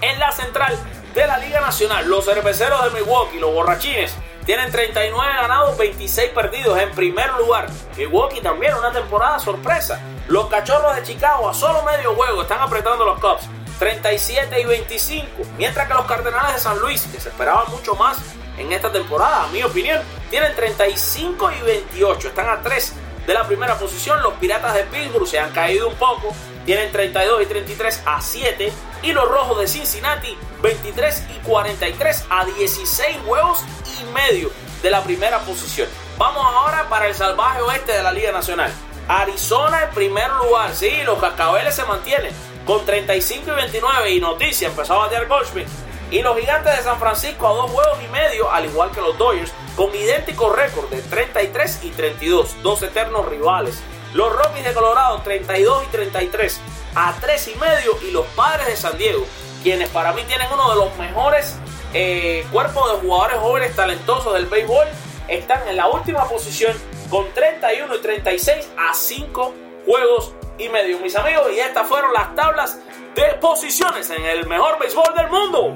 En 0.00 0.18
la 0.18 0.32
central 0.32 0.78
de 1.14 1.26
la 1.26 1.36
Liga 1.38 1.60
Nacional, 1.60 2.08
los 2.08 2.24
cerveceros 2.24 2.82
de 2.84 2.98
Milwaukee, 2.98 3.38
los 3.38 3.52
borrachines, 3.52 4.14
tienen 4.50 4.72
39 4.72 5.32
ganados, 5.42 5.78
26 5.78 6.30
perdidos 6.30 6.76
en 6.80 6.90
primer 6.90 7.32
lugar. 7.34 7.68
Milwaukee 7.96 8.40
también 8.40 8.74
una 8.74 8.90
temporada 8.90 9.38
sorpresa. 9.38 10.00
Los 10.26 10.48
cachorros 10.48 10.96
de 10.96 11.04
Chicago 11.04 11.48
a 11.48 11.54
solo 11.54 11.84
medio 11.84 12.16
juego 12.16 12.42
están 12.42 12.60
apretando 12.60 13.04
los 13.04 13.20
Cubs. 13.20 13.48
37 13.78 14.60
y 14.60 14.64
25. 14.64 15.28
Mientras 15.56 15.86
que 15.86 15.94
los 15.94 16.04
Cardenales 16.04 16.54
de 16.54 16.58
San 16.58 16.80
Luis, 16.80 17.02
que 17.02 17.20
se 17.20 17.28
esperaban 17.28 17.70
mucho 17.70 17.94
más 17.94 18.18
en 18.58 18.72
esta 18.72 18.90
temporada, 18.90 19.44
a 19.44 19.46
mi 19.52 19.62
opinión, 19.62 20.02
tienen 20.30 20.52
35 20.56 21.52
y 21.52 21.62
28. 21.62 22.26
Están 22.26 22.48
a 22.48 22.60
3 22.60 22.92
de 23.26 23.34
la 23.34 23.46
primera 23.46 23.78
posición. 23.78 24.22
Los 24.22 24.34
Piratas 24.34 24.74
de 24.74 24.84
Pittsburgh 24.84 25.26
se 25.26 25.38
han 25.38 25.50
caído 25.52 25.88
un 25.88 25.94
poco. 25.94 26.34
Tienen 26.64 26.92
32 26.92 27.42
y 27.42 27.46
33 27.46 28.02
a 28.06 28.20
7. 28.20 28.72
Y 29.02 29.12
los 29.12 29.28
Rojos 29.28 29.58
de 29.60 29.68
Cincinnati 29.68 30.36
23 30.62 31.24
y 31.36 31.46
43 31.46 32.26
a 32.30 32.44
16 32.44 33.18
huevos 33.26 33.60
y 34.00 34.04
medio 34.12 34.50
de 34.82 34.90
la 34.90 35.02
primera 35.02 35.38
posición. 35.40 35.88
Vamos 36.18 36.44
ahora 36.44 36.88
para 36.88 37.08
el 37.08 37.14
salvaje 37.14 37.62
oeste 37.62 37.92
de 37.92 38.02
la 38.02 38.12
Liga 38.12 38.32
Nacional. 38.32 38.70
Arizona 39.08 39.84
en 39.84 39.90
primer 39.90 40.30
lugar. 40.32 40.74
Sí, 40.74 41.02
los 41.04 41.18
cascabeles 41.18 41.74
se 41.74 41.84
mantienen 41.84 42.32
con 42.64 42.84
35 42.84 43.50
y 43.50 43.54
29. 43.54 44.10
Y 44.10 44.20
noticia, 44.20 44.68
empezó 44.68 44.94
a 44.94 44.98
batear 45.06 45.26
Goldschmidt. 45.26 45.66
Y 46.10 46.22
los 46.22 46.36
gigantes 46.36 46.76
de 46.76 46.82
San 46.82 46.98
Francisco 46.98 47.46
a 47.46 47.52
dos 47.52 47.70
juegos 47.70 47.98
y 48.02 48.08
medio, 48.08 48.50
al 48.50 48.64
igual 48.64 48.90
que 48.90 49.00
los 49.00 49.16
Dodgers, 49.16 49.52
con 49.76 49.94
idéntico 49.94 50.50
récord 50.50 50.90
de 50.90 51.02
33 51.02 51.84
y 51.84 51.90
32, 51.90 52.62
dos 52.62 52.82
eternos 52.82 53.26
rivales. 53.26 53.80
Los 54.12 54.32
Rockies 54.32 54.64
de 54.64 54.72
Colorado 54.72 55.20
32 55.22 55.84
y 55.84 55.86
33 55.86 56.60
a 56.96 57.14
3 57.20 57.48
y 57.54 57.58
medio 57.60 57.92
y 58.02 58.10
los 58.10 58.26
Padres 58.34 58.66
de 58.66 58.76
San 58.76 58.98
Diego, 58.98 59.24
quienes 59.62 59.88
para 59.90 60.12
mí 60.12 60.22
tienen 60.24 60.48
uno 60.52 60.70
de 60.70 60.76
los 60.76 60.96
mejores 60.98 61.56
eh, 61.94 62.44
cuerpos 62.50 62.90
de 62.92 63.06
jugadores 63.06 63.38
jóvenes 63.38 63.76
talentosos 63.76 64.34
del 64.34 64.46
béisbol, 64.46 64.88
están 65.28 65.68
en 65.68 65.76
la 65.76 65.86
última 65.86 66.28
posición 66.28 66.76
con 67.08 67.32
31 67.32 67.94
y 67.94 67.98
36 68.00 68.68
a 68.76 68.94
5 68.94 69.54
juegos 69.86 70.34
y 70.58 70.68
medio, 70.68 70.98
mis 70.98 71.14
amigos. 71.14 71.46
Y 71.54 71.60
estas 71.60 71.86
fueron 71.88 72.12
las 72.12 72.34
tablas 72.34 72.78
de 73.14 73.34
posiciones 73.40 74.08
en 74.10 74.24
el 74.24 74.46
mejor 74.46 74.78
béisbol 74.78 75.14
del 75.14 75.28
mundo. 75.28 75.74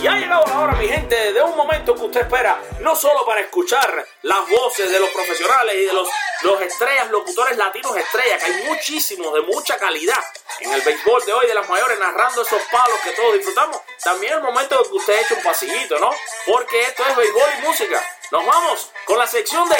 Y 0.00 0.06
ha 0.06 0.16
llegado 0.16 0.44
la 0.46 0.60
hora, 0.60 0.72
mi 0.74 0.86
gente, 0.86 1.32
de 1.32 1.42
un 1.42 1.56
momento 1.56 1.94
que 1.94 2.02
usted 2.02 2.20
espera, 2.22 2.60
no 2.80 2.94
solo 2.94 3.24
para 3.24 3.40
escuchar 3.40 4.06
las 4.22 4.48
voces 4.50 4.90
de 4.90 5.00
los 5.00 5.08
profesionales 5.08 5.74
y 5.76 5.84
de 5.86 5.92
los, 5.94 6.08
los 6.42 6.60
estrellas, 6.60 7.10
locutores 7.10 7.56
latinos 7.56 7.96
estrellas, 7.96 8.44
que 8.44 8.52
hay 8.52 8.64
muchísimos 8.64 9.32
de 9.32 9.40
mucha 9.42 9.78
calidad 9.78 10.22
en 10.60 10.72
el 10.72 10.82
béisbol 10.82 11.24
de 11.24 11.32
hoy 11.32 11.46
de 11.46 11.54
las 11.54 11.66
mayores, 11.70 11.98
narrando 11.98 12.42
esos 12.42 12.60
palos 12.70 13.00
que 13.02 13.12
todos 13.12 13.32
disfrutamos. 13.34 13.80
También 14.02 14.34
el 14.34 14.42
momento 14.42 14.82
que 14.82 14.96
usted 14.96 15.22
eche 15.22 15.34
un 15.34 15.42
pasillito, 15.42 15.98
¿no? 15.98 16.10
Porque 16.46 16.82
esto 16.82 17.02
es 17.08 17.16
béisbol 17.16 17.48
y 17.58 17.66
música. 17.66 18.04
Nos 18.30 18.44
vamos 18.44 18.90
con 19.06 19.18
la 19.18 19.26
sección 19.26 19.66
de 19.70 19.76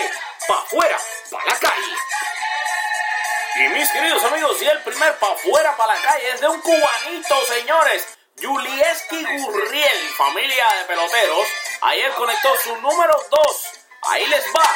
Pa' 0.47 0.59
afuera, 0.59 0.99
pa' 1.31 1.43
la 1.47 1.59
calle. 1.59 1.97
Y 3.57 3.69
mis 3.69 3.89
queridos 3.93 4.25
amigos, 4.25 4.61
y 4.63 4.67
el 4.67 4.83
primer 4.83 5.17
pa' 5.19 5.31
afuera, 5.31 5.77
pa' 5.77 5.87
la 5.87 5.95
calle 5.95 6.31
es 6.31 6.41
de 6.41 6.49
un 6.49 6.61
cubanito, 6.61 7.41
señores. 7.47 8.19
Julieski 8.43 9.23
Gurriel, 9.23 10.09
familia 10.17 10.67
de 10.79 10.85
peloteros, 10.87 11.47
ayer 11.83 12.13
conectó 12.15 12.57
su 12.57 12.77
número 12.79 13.15
2. 13.31 13.71
Ahí 14.11 14.27
les 14.27 14.45
va. 14.47 14.69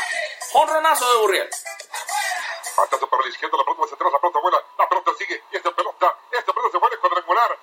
Honronazo 0.53 1.12
de 1.12 1.19
Gurriel. 1.19 1.51
Batazo 2.77 3.09
para 3.09 3.23
la 3.25 3.29
izquierda, 3.29 3.57
la 3.57 3.64
pelota 3.64 3.88
se 3.88 3.95
atrás, 3.95 4.12
la 4.12 4.19
pelota 4.21 4.38
vuela, 4.38 4.64
la 4.79 4.88
pelota 4.88 5.11
sigue, 5.19 5.43
y 5.51 5.57
esta 5.57 5.73
pelota, 5.73 6.17
esta 6.31 6.53
pelota 6.53 6.71
se 6.71 6.79
vuelve 6.79 6.99
cuadrangular. 6.99 7.59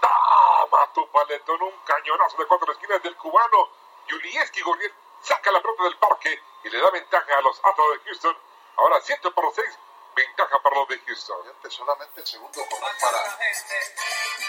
Tama 0.00 0.92
tu 0.92 1.10
paletón, 1.10 1.62
un 1.62 1.78
cañonazo 1.86 2.36
de 2.36 2.46
cuatro 2.46 2.70
esquinas 2.70 3.02
del 3.02 3.16
cubano. 3.16 3.70
Julieski 4.10 4.60
Gurriel 4.60 4.92
saca 5.22 5.50
la 5.52 5.62
pelota 5.62 5.84
del 5.84 5.96
parque 5.96 6.38
y 6.64 6.68
le 6.68 6.80
da 6.80 6.90
ventaja 6.90 7.38
a 7.38 7.40
los 7.40 7.58
Astros 7.64 7.92
de 7.92 7.98
Houston. 8.04 8.36
Ahora 8.76 9.00
7 9.02 9.30
por 9.30 9.54
6, 9.54 9.66
ventaja 10.14 10.58
para 10.62 10.76
los 10.76 10.88
de 10.88 10.98
Houston. 11.06 11.38
Solamente 11.68 12.20
el 12.20 12.26
segundo 12.26 12.64
jornal 12.68 12.92
para 13.00 13.18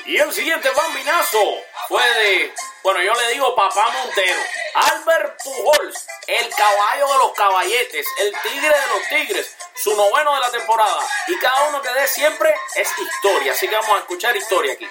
Y 0.05 0.17
el 0.17 0.31
siguiente 0.33 0.69
bambinazo 0.71 1.39
fue 1.87 2.03
de, 2.03 2.53
bueno, 2.83 3.01
yo 3.01 3.13
le 3.13 3.27
digo 3.33 3.55
papá 3.55 3.89
Montero, 3.91 4.41
Albert 4.73 5.39
Pujols, 5.43 6.07
el 6.27 6.49
caballo 6.55 7.07
de 7.07 7.17
los 7.19 7.31
caballetes, 7.33 8.07
el 8.19 8.33
tigre 8.41 8.69
de 8.79 8.87
los 8.87 9.07
tigres, 9.09 9.57
su 9.75 9.95
noveno 9.95 10.33
de 10.33 10.39
la 10.39 10.51
temporada. 10.51 11.07
Y 11.27 11.37
cada 11.37 11.69
uno 11.69 11.81
que 11.81 11.89
dé 11.89 12.07
siempre 12.07 12.53
es 12.75 12.97
historia, 12.97 13.51
así 13.51 13.67
que 13.67 13.75
vamos 13.75 13.95
a 13.95 13.99
escuchar 13.99 14.35
historia 14.35 14.73
aquí. 14.73 14.89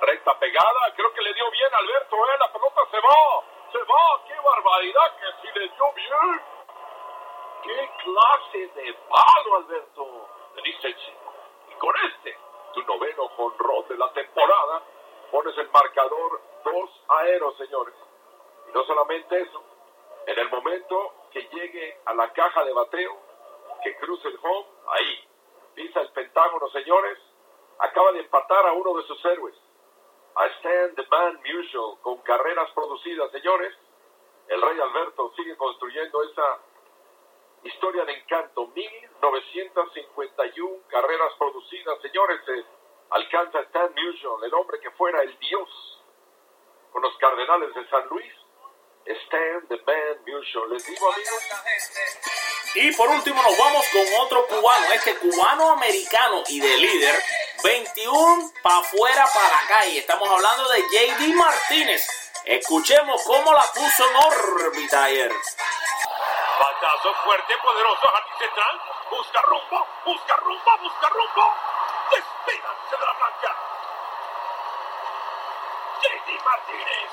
Recta 0.00 0.38
pegada, 0.38 0.94
creo 0.96 1.12
que 1.12 1.20
le 1.20 1.34
dio 1.34 1.50
bien 1.50 1.74
Alberto, 1.74 2.16
¿eh? 2.16 2.38
La 2.40 2.52
pelota 2.52 2.80
se 2.90 2.96
va, 2.96 3.70
se 3.70 3.78
va, 3.78 4.24
qué 4.26 4.34
barbaridad 4.40 5.16
que 5.20 5.26
si 5.42 5.58
le 5.58 5.68
dio 5.68 5.92
bien. 5.94 6.51
¡Qué 7.62 7.90
clase 8.04 8.58
de 8.74 8.92
palo, 9.08 9.56
Alberto! 9.56 10.28
Le 10.56 10.62
dice 10.62 10.88
el 10.88 10.96
chico. 10.96 11.32
Y 11.70 11.74
con 11.74 11.94
este, 12.06 12.36
tu 12.74 12.82
noveno 12.82 13.28
jonrón 13.28 13.88
de 13.88 13.96
la 13.96 14.12
temporada, 14.12 14.82
pones 15.30 15.56
el 15.58 15.70
marcador 15.70 16.40
2 16.64 16.90
a 17.08 17.22
0, 17.24 17.54
señores. 17.58 17.94
Y 18.68 18.72
no 18.72 18.84
solamente 18.84 19.40
eso, 19.40 19.62
en 20.26 20.38
el 20.38 20.50
momento 20.50 21.14
que 21.30 21.42
llegue 21.52 22.00
a 22.04 22.14
la 22.14 22.32
caja 22.32 22.64
de 22.64 22.72
bateo, 22.72 23.16
que 23.82 23.96
cruce 23.96 24.28
el 24.28 24.38
home, 24.42 24.66
ahí, 24.88 25.28
pisa 25.74 26.00
el 26.00 26.12
pentágono, 26.12 26.68
señores, 26.70 27.18
acaba 27.78 28.12
de 28.12 28.20
empatar 28.20 28.66
a 28.66 28.72
uno 28.72 28.94
de 28.94 29.02
sus 29.04 29.24
héroes, 29.24 29.54
a 30.34 30.46
Stan 30.46 30.94
the 30.94 31.06
Man 31.10 31.40
Musial, 31.44 32.00
con 32.02 32.18
carreras 32.18 32.70
producidas, 32.72 33.30
señores. 33.30 33.76
El 34.48 34.60
Rey 34.60 34.80
Alberto 34.80 35.32
sigue 35.36 35.56
construyendo 35.56 36.22
esa 36.24 36.58
historia 37.64 38.04
de 38.04 38.12
encanto. 38.12 38.68
1951 38.68 40.76
carreras 40.88 41.32
producidas, 41.38 42.00
señores. 42.02 42.40
alcanza 43.10 43.60
Stan 43.60 43.92
Musial, 43.94 44.44
el 44.44 44.54
hombre 44.54 44.80
que 44.80 44.90
fuera 44.92 45.22
el 45.22 45.38
dios 45.38 45.68
con 46.92 47.02
los 47.02 47.16
Cardenales 47.18 47.74
de 47.74 47.88
San 47.88 48.06
Luis. 48.08 48.32
Stan 49.04 49.66
the 49.68 49.76
Man 49.84 50.22
Musial. 50.26 50.70
Les 50.70 50.86
digo, 50.86 51.12
amigos, 51.12 51.42
Y 52.74 52.92
por 52.92 53.08
último 53.08 53.42
nos 53.42 53.58
vamos 53.58 53.84
con 53.88 54.06
otro 54.20 54.46
cubano, 54.46 54.92
este 54.92 55.16
cubano 55.16 55.70
americano 55.70 56.44
y 56.48 56.60
de 56.60 56.76
líder, 56.76 57.14
21 57.64 58.52
para 58.62 58.78
afuera 58.78 59.26
para 59.34 59.48
la 59.48 59.66
calle. 59.68 59.98
Estamos 59.98 60.28
hablando 60.28 60.68
de 60.70 60.82
JD 60.82 61.34
Martínez. 61.34 62.06
Escuchemos 62.44 63.22
cómo 63.24 63.52
la 63.52 63.64
puso 63.74 64.08
en 64.08 64.16
órbita 64.16 65.04
ayer. 65.04 65.32
Batazo 66.58 67.14
fuerte, 67.24 67.56
poderoso, 67.58 68.06
jardín 68.12 68.38
central. 68.38 68.80
Busca 69.10 69.42
rumbo, 69.42 69.86
busca 70.04 70.36
rumbo, 70.36 70.78
busca 70.78 71.08
rumbo. 71.08 71.54
Despídanse 72.10 72.96
de 72.96 73.06
la 73.06 73.12
blanca. 73.12 73.56
JD 76.02 76.44
Martínez. 76.44 77.10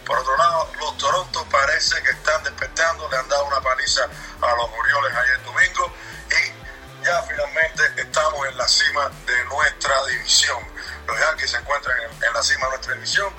Por 0.06 0.18
otro 0.18 0.36
lado, 0.36 0.72
los 0.80 0.98
Toronto 0.98 1.46
parece 1.52 2.02
que 2.02 2.10
están 2.10 2.44
despertando, 2.44 3.08
le 3.10 3.18
han 3.18 3.30
dado 3.30 3.46
una 3.46 3.62
paliza 3.62 4.04
a 4.04 4.56
los 4.56 4.70
Orioles 4.80 5.16
ayer 5.16 5.44
domingo 5.44 5.94
y 6.32 7.06
ya 7.06 7.22
finalmente 7.22 8.02
estamos 8.02 8.48
en 8.48 8.58
la 8.58 8.68
cima 8.68 9.12
de 9.28 9.46
nuestra 9.46 10.06
división. 10.06 10.60
Los 11.06 11.20
Yankees 11.20 11.52
se 11.52 11.58
encuentran 11.58 11.98
en, 12.02 12.34
la 12.34 12.42
cima 12.42 12.66
de 12.66 12.70
nuestra 12.70 12.94
división. 12.96 13.32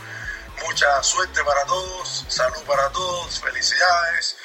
Mucha 0.62 1.02
suerte 1.02 1.42
para 1.42 1.64
todos, 1.64 2.24
salud 2.28 2.62
para 2.64 2.88
todos, 2.90 3.40
felicidades 3.40 4.36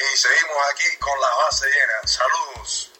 y 0.00 0.16
seguimos 0.16 0.56
aquí 0.72 0.96
con 0.98 1.20
la 1.20 1.28
base 1.44 1.66
llena. 1.66 2.08
Saludos. 2.08 2.90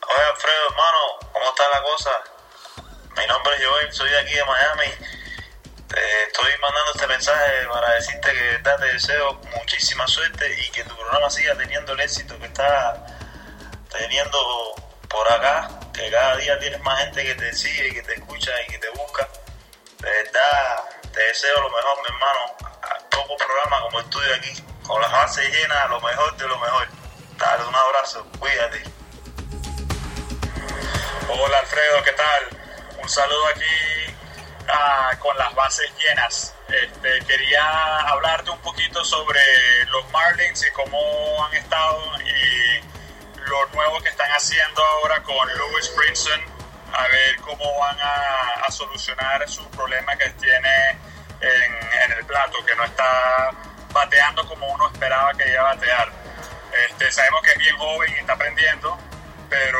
Hola 0.00 0.28
Alfredo, 0.28 0.68
hermano, 0.70 1.32
¿cómo 1.32 1.48
está 1.50 1.68
la 1.68 1.82
cosa? 1.82 2.10
Mi 3.16 3.26
nombre 3.26 3.54
es 3.56 3.66
Joel, 3.66 3.92
soy 3.92 4.10
de 4.10 4.18
aquí 4.18 4.34
de 4.34 4.44
Miami. 4.44 4.92
Te 5.88 6.24
estoy 6.24 6.52
mandando 6.60 6.92
este 6.94 7.06
mensaje 7.06 7.66
para 7.70 7.94
decirte 7.94 8.32
que 8.32 8.58
te 8.58 8.92
deseo 8.92 9.34
muchísima 9.56 10.06
suerte 10.08 10.60
y 10.60 10.70
que 10.70 10.84
tu 10.84 10.96
programa 10.96 11.28
siga 11.30 11.54
teniendo 11.56 11.92
el 11.92 12.00
éxito 12.00 12.38
que 12.38 12.46
está 12.46 13.06
teniendo 13.90 14.74
por 15.08 15.30
acá, 15.30 15.68
que 15.92 16.10
cada 16.10 16.36
día 16.36 16.58
tienes 16.58 16.80
más 16.80 16.98
gente 17.00 17.24
que 17.24 17.34
te 17.34 17.52
sigue, 17.52 17.94
que 17.94 18.02
te 18.02 18.14
escucha 18.14 18.50
y 18.62 18.72
que 18.72 18.78
te 18.78 18.88
busca. 18.90 19.28
De 19.98 20.10
verdad, 20.10 20.84
te 21.14 21.20
deseo 21.20 21.60
lo 21.60 21.70
mejor, 21.70 21.98
mi 22.02 22.14
hermano. 22.14 22.56
Como 23.10 23.36
programa, 23.36 23.80
como 23.82 24.00
estudio 24.00 24.34
aquí, 24.34 24.52
con 24.86 25.00
las 25.00 25.12
bases 25.12 25.48
llenas, 25.50 25.88
lo 25.88 26.00
mejor 26.00 26.36
de 26.36 26.48
lo 26.48 26.58
mejor. 26.58 26.88
Dale 27.38 27.64
un 27.64 27.74
abrazo, 27.74 28.26
cuídate. 28.38 28.82
Hola 31.28 31.58
Alfredo, 31.58 32.02
¿qué 32.02 32.12
tal? 32.12 32.64
un 33.04 33.08
saludo 33.10 33.46
aquí 33.48 34.16
ah, 34.68 35.10
con 35.18 35.36
las 35.36 35.54
bases 35.54 35.90
llenas. 35.98 36.54
Este, 36.68 37.20
quería 37.26 37.98
hablarte 38.08 38.50
un 38.50 38.60
poquito 38.60 39.04
sobre 39.04 39.40
los 39.90 40.10
Marlins 40.10 40.66
y 40.66 40.70
cómo 40.72 41.44
han 41.44 41.54
estado 41.54 42.02
y 42.20 42.80
lo 43.46 43.66
nuevo 43.74 44.00
que 44.00 44.08
están 44.08 44.30
haciendo 44.30 44.82
ahora 44.82 45.22
con 45.22 45.46
Lewis 45.48 45.94
Brinson, 45.96 46.40
a 46.94 47.08
ver 47.08 47.36
cómo 47.40 47.78
van 47.78 47.98
a, 48.00 48.70
solucionar 48.70 49.48
su 49.48 49.68
problema 49.70 50.16
que 50.16 50.30
tiene 50.30 50.98
en, 51.40 52.12
el 52.12 52.24
plato, 52.26 52.64
que 52.64 52.74
no 52.74 52.84
está 52.84 53.52
bateando 53.92 54.44
como 54.48 54.66
uno 54.66 54.90
esperaba 54.92 55.32
que 55.34 55.48
iba 55.48 55.60
a 55.60 55.74
batear. 55.74 56.10
Este, 56.88 57.12
sabemos 57.12 57.42
que 57.42 57.50
es 57.52 57.58
bien 57.58 57.76
joven 57.76 58.12
y 58.12 58.18
está 58.18 58.32
aprendiendo, 58.32 58.98
pero 59.48 59.78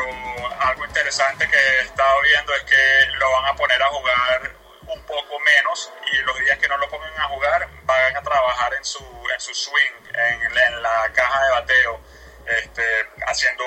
algo 0.61 0.85
interesante 0.85 1.47
que 1.49 1.57
he 1.57 1.81
estado 1.81 2.21
viendo 2.21 2.53
es 2.53 2.63
que 2.63 3.07
lo 3.17 3.31
van 3.31 3.45
a 3.47 3.55
poner 3.55 3.81
a 3.81 3.87
jugar 3.87 4.51
un 4.87 5.01
poco 5.03 5.39
menos 5.39 5.91
y 6.13 6.17
los 6.17 6.39
días 6.39 6.57
que 6.59 6.67
no 6.67 6.77
lo 6.77 6.89
pongan 6.89 7.19
a 7.19 7.27
jugar 7.27 7.67
van 7.83 8.15
a 8.15 8.21
trabajar 8.21 8.73
en 8.75 8.85
su, 8.85 9.03
en 9.33 9.39
su 9.39 9.53
swing, 9.53 9.93
en, 10.13 10.81
la 10.81 11.11
caja 11.13 11.43
de 11.43 11.51
bateo, 11.51 11.99
este, 12.45 12.83
haciendo 13.27 13.63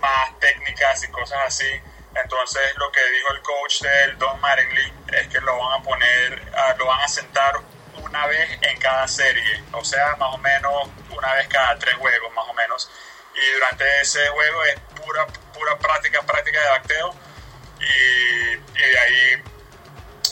más 0.00 0.38
técnicas 0.40 1.04
y 1.04 1.08
cosas 1.08 1.38
así. 1.46 1.80
Entonces 2.14 2.62
lo 2.76 2.92
que 2.92 3.00
dijo 3.10 3.32
el 3.32 3.42
coach 3.42 3.80
del 3.82 4.18
Don 4.18 4.40
Mattingly 4.40 4.92
es 5.12 5.28
que 5.28 5.40
lo 5.40 5.56
van 5.56 5.80
a 5.80 5.82
poner, 5.82 6.52
lo 6.78 6.86
van 6.86 7.00
a 7.00 7.08
sentar 7.08 7.60
una 7.96 8.26
vez 8.26 8.58
en 8.62 8.78
cada 8.78 9.08
serie, 9.08 9.62
o 9.72 9.84
sea, 9.84 10.16
más 10.16 10.34
o 10.34 10.38
menos 10.38 10.88
una 11.10 11.34
vez 11.34 11.48
cada 11.48 11.78
tres 11.78 11.94
juegos, 11.94 12.32
más 12.34 12.46
o 12.48 12.54
menos. 12.54 12.90
Y 13.34 13.52
durante 13.54 14.00
ese 14.00 14.26
juego 14.28 14.64
es 14.64 14.80
pura, 15.00 15.26
pura 15.26 15.78
práctica, 15.78 16.22
práctica 16.22 16.60
de 16.60 16.68
bateo 16.68 17.14
y, 17.80 18.56
de 18.56 18.98
ahí 18.98 19.42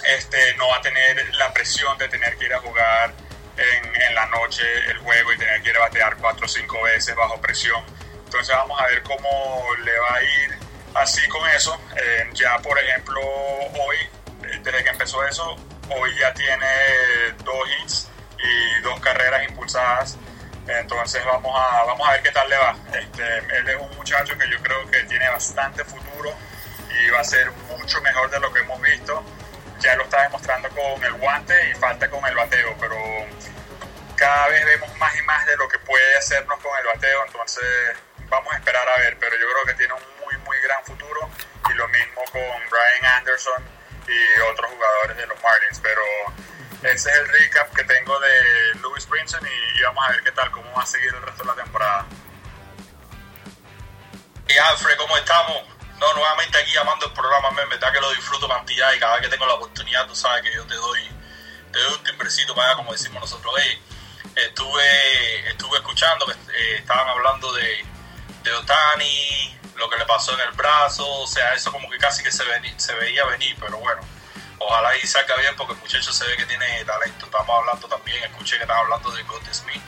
este, 0.05 0.55
no 0.57 0.69
va 0.69 0.77
a 0.77 0.81
tener 0.83 1.35
la 1.35 1.53
presión 1.53 1.97
de 1.99 2.09
tener 2.09 2.37
que 2.37 2.45
ir 2.47 2.55
a 2.55 2.59
jugar 2.59 3.13
en, 3.57 4.03
en, 4.03 4.15
la 4.15 4.27
noche 4.27 4.65
el 4.89 4.99
juego 4.99 5.33
y 5.33 5.39
tener 5.39 5.63
que 5.63 5.71
ir 5.71 5.77
a 5.77 5.81
batear 5.81 6.17
cuatro 6.17 6.47
o 6.47 6.49
cinco 6.49 6.83
veces 6.83 7.15
bajo 7.15 7.41
presión. 7.41 7.83
Entonces 8.25 8.55
vamos 8.55 8.81
a 8.81 8.87
ver 8.87 9.03
cómo 9.03 9.65
le 9.83 9.99
va 9.99 10.15
a 10.15 10.23
ir 10.23 10.70
así 10.95 11.27
con 11.29 11.47
eso. 11.51 11.79
Eh, 11.97 12.31
ya 12.35 12.59
por 12.59 12.79
ejemplo 12.79 13.21
hoy, 13.21 13.97
desde 14.63 14.85
que 14.85 14.91
empezó 14.91 15.25
eso, 15.25 15.57
hoy 15.89 16.11
ya 16.19 16.33
tiene 16.35 16.67
dos 17.45 17.69
hits 17.69 18.09
y 18.39 18.81
dos 18.83 19.01
carreras 19.01 19.49
impulsadas 19.49 20.17
entonces 20.79 21.25
vamos 21.25 21.53
a, 21.59 21.85
vamos 21.85 22.09
a 22.09 22.13
ver 22.13 22.23
qué 22.23 22.31
tal 22.31 22.49
le 22.49 22.57
va. 22.57 22.77
Este, 22.95 23.39
él 23.57 23.69
es 23.69 23.77
un 23.77 23.97
muchacho 23.97 24.37
que 24.39 24.49
yo 24.49 24.59
creo 24.63 24.91
que 24.91 25.03
tiene 25.05 25.29
bastante 25.29 25.85
futuro 25.85 26.33
y 26.91 27.11
va 27.11 27.21
a 27.21 27.25
ser 27.25 27.51
mucho 27.69 28.01
mejor 28.03 28.31
de 28.31 28.41
lo 28.41 28.53
que 28.53 28.61
hemos 28.61 28.81
visto. 28.81 29.25
ya 29.81 29.97
lo 29.97 30.05
está 30.05 30.23
demostrando 30.23 30.69
con 30.71 31.03
el 31.03 31.15
guante 31.15 31.55
y 31.71 31.75
falta 31.75 32.09
con 32.11 32.25
el 32.27 32.35
bateo, 32.35 32.77
pero 32.79 32.97
cada 34.15 34.49
vez 34.49 34.65
vemos 34.67 34.95
más 34.99 35.17
y 35.17 35.23
más 35.23 35.47
de 35.47 35.57
lo 35.57 35.67
que 35.69 35.79
puede 35.79 36.17
hacernos 36.19 36.61
con 36.61 36.79
el 36.79 36.87
bateo, 36.87 37.25
entonces 37.27 37.65
vamos 38.29 38.53
a 38.53 38.59
esperar 38.59 38.87
a 38.87 39.01
ver, 39.01 39.17
pero 39.19 39.37
yo 39.37 39.47
creo 39.51 39.65
que 39.65 39.75
tiene 39.75 39.95
un 39.95 40.03
muy 40.23 40.35
gran 40.71 40.85
futuro 40.85 41.29
y 41.69 41.75
lo 41.75 41.89
mismo 41.89 42.23
con 42.31 42.43
Brian 42.71 43.15
Anderson 43.17 43.63
y 44.07 44.41
otros 44.53 44.71
jugadores 44.71 45.17
de 45.17 45.27
los 45.27 45.43
Marlins, 45.43 45.81
pero 45.83 46.03
ese 46.83 47.11
es 47.11 47.17
el 47.17 47.29
recap 47.29 47.75
que 47.75 47.85
tengo 47.85 48.19
de 48.21 48.75
Louis 48.81 49.07
Brinson 49.09 49.47
y, 49.47 49.83
vamos 49.83 50.05
a 50.07 50.13
ver 50.13 50.23
qué 50.23 50.33
tal, 50.33 50.51
cómo 50.51 50.73
va 50.73 50.83
a 50.83 50.87
seguir 50.87 51.13
el 51.15 51.23
resto 51.23 51.43
de 51.43 51.49
la 51.49 51.55
temporada. 51.55 52.07
Y 54.49 54.59
Alfred, 54.59 54.97
¿cómo 54.97 55.17
estamos? 55.17 55.63
No, 55.99 56.15
nuevamente 56.15 56.59
aquí 56.59 56.73
llamando 56.73 57.07
el 57.07 57.13
programa, 57.13 57.51
me 57.51 57.65
verdad 57.67 57.93
que 57.93 58.01
lo 58.01 58.11
disfruto 58.13 58.49
cantidad 58.49 58.93
y 58.95 58.99
cada 58.99 59.15
vez 59.15 59.23
que 59.23 59.29
tengo 59.29 59.47
la 59.47 59.55
oportunidad, 59.55 60.07
tú 60.07 60.17
sabes 60.17 60.43
que 60.43 60.53
yo 60.55 60.65
te 60.67 60.75
doy, 60.75 61.01
te 61.73 61.79
doy 61.79 61.93
un 61.93 62.05
timbrecito 62.05 62.55
para 62.55 62.69
allá, 62.69 62.77
como 62.77 62.93
decimos 62.93 63.21
nosotros. 63.21 63.55
estuve, 64.35 65.49
estuve 65.51 65.79
escuchando 65.79 66.27
que 66.27 66.33
eh, 66.33 66.77
estaban 66.79 67.09
hablando 67.09 67.53
de, 67.53 67.85
de 68.43 68.53
Otani, 68.53 69.60
lo 69.81 69.91
que 69.91 69.99
le 69.99 70.07
pasó 70.07 70.33
en 70.35 70.41
el 70.41 70.53
brazo, 70.53 71.09
o 71.09 71.27
sea, 71.27 71.55
eso 71.55 71.73
como 71.73 71.91
que 71.91 71.99
casi 71.99 72.23
que 72.23 72.31
se, 72.31 72.45
se 72.77 72.95
veía 72.95 73.25
venir, 73.27 73.57
pero 73.59 73.79
bueno, 73.79 74.03
ojalá 74.59 74.97
y 74.97 75.07
salga 75.07 75.35
bien 75.37 75.57
porque 75.57 75.73
el 75.73 75.81
muchacho 75.81 76.13
se 76.13 76.25
ve 76.27 76.37
que 76.37 76.47
tiene 76.47 76.85
talento. 76.85 77.25
Estamos 77.27 77.59
hablando 77.59 77.89
también, 77.89 78.23
escuché 78.25 78.57
que 78.57 78.63
estaba 78.63 78.81
hablando 78.81 79.11
de 79.11 79.23
Goldie 79.25 79.55
Smith, 79.55 79.83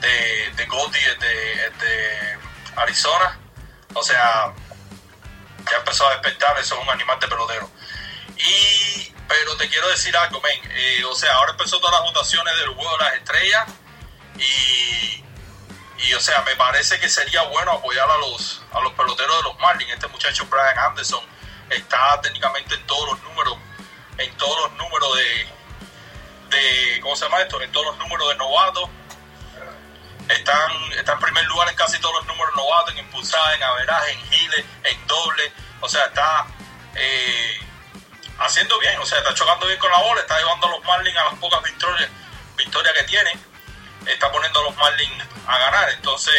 de, 0.00 0.52
de 0.56 0.66
Goldie 0.66 1.14
de 1.16 2.38
Arizona 2.76 3.38
o 3.94 4.02
sea, 4.02 4.52
ya 5.70 5.76
empezó 5.76 6.06
a 6.06 6.12
despertar, 6.12 6.58
eso 6.58 6.76
es 6.76 6.82
un 6.82 6.90
animal 6.90 7.18
de 7.20 7.28
pelotero. 7.28 7.70
Y, 8.36 9.12
pero 9.28 9.56
te 9.56 9.68
quiero 9.68 9.88
decir 9.88 10.16
algo, 10.16 10.40
men. 10.40 10.60
Eh, 10.70 11.04
o 11.04 11.14
sea, 11.14 11.34
ahora 11.34 11.52
empezó 11.52 11.78
todas 11.78 12.00
las 12.00 12.12
votaciones 12.12 12.56
del 12.56 12.68
juego 12.68 12.96
de 12.96 13.04
las 13.04 13.14
estrellas. 13.14 13.66
Y, 14.38 15.01
o 16.14 16.20
sea, 16.20 16.42
me 16.42 16.56
parece 16.56 16.98
que 17.00 17.08
sería 17.08 17.42
bueno 17.42 17.72
apoyar 17.72 18.08
a 18.10 18.18
los, 18.18 18.62
a 18.72 18.80
los 18.80 18.92
peloteros 18.92 19.36
de 19.36 19.42
los 19.42 19.58
Marlins. 19.58 19.92
Este 19.92 20.08
muchacho 20.08 20.46
Brian 20.46 20.78
Anderson 20.78 21.24
está 21.70 22.20
técnicamente 22.20 22.74
en 22.74 22.86
todos 22.86 23.12
los 23.12 23.22
números, 23.22 23.56
en 24.18 24.36
todos 24.36 24.70
los 24.70 24.72
números 24.78 25.16
de, 26.50 27.00
¿cómo 27.00 27.16
se 27.16 27.24
llama 27.24 27.40
esto? 27.40 27.60
En 27.60 27.72
todos 27.72 27.86
los 27.86 27.98
números 27.98 28.28
de 28.28 28.36
novatos 28.36 28.90
está 30.28 31.12
en 31.12 31.18
primer 31.18 31.44
lugar 31.46 31.68
en 31.68 31.76
casi 31.76 31.98
todos 32.00 32.14
los 32.16 32.26
números 32.26 32.54
novatos, 32.56 32.92
en 32.92 32.98
impulsada, 32.98 33.54
en 33.54 33.62
averaje, 33.62 34.12
en 34.12 34.20
giles, 34.30 34.64
en 34.84 35.06
doble. 35.06 35.52
O 35.80 35.88
sea, 35.88 36.04
está 36.06 36.46
eh, 36.94 37.60
haciendo 38.38 38.78
bien, 38.78 38.98
o 38.98 39.06
sea, 39.06 39.18
está 39.18 39.34
chocando 39.34 39.66
bien 39.66 39.78
con 39.78 39.90
la 39.90 39.98
bola, 39.98 40.20
está 40.20 40.38
llevando 40.38 40.66
a 40.68 40.70
los 40.70 40.84
Marlins 40.84 41.16
a 41.16 41.24
las 41.24 41.34
pocas 41.34 41.62
victorias, 41.62 42.10
victorias 42.56 42.94
que 42.94 43.02
tiene, 43.04 43.32
está 44.06 44.30
poniendo 44.30 44.60
a 44.60 44.62
los 44.64 44.76
Marlins 44.76 45.24
a 45.46 45.58
ganar. 45.58 45.90
Entonces, 45.90 46.34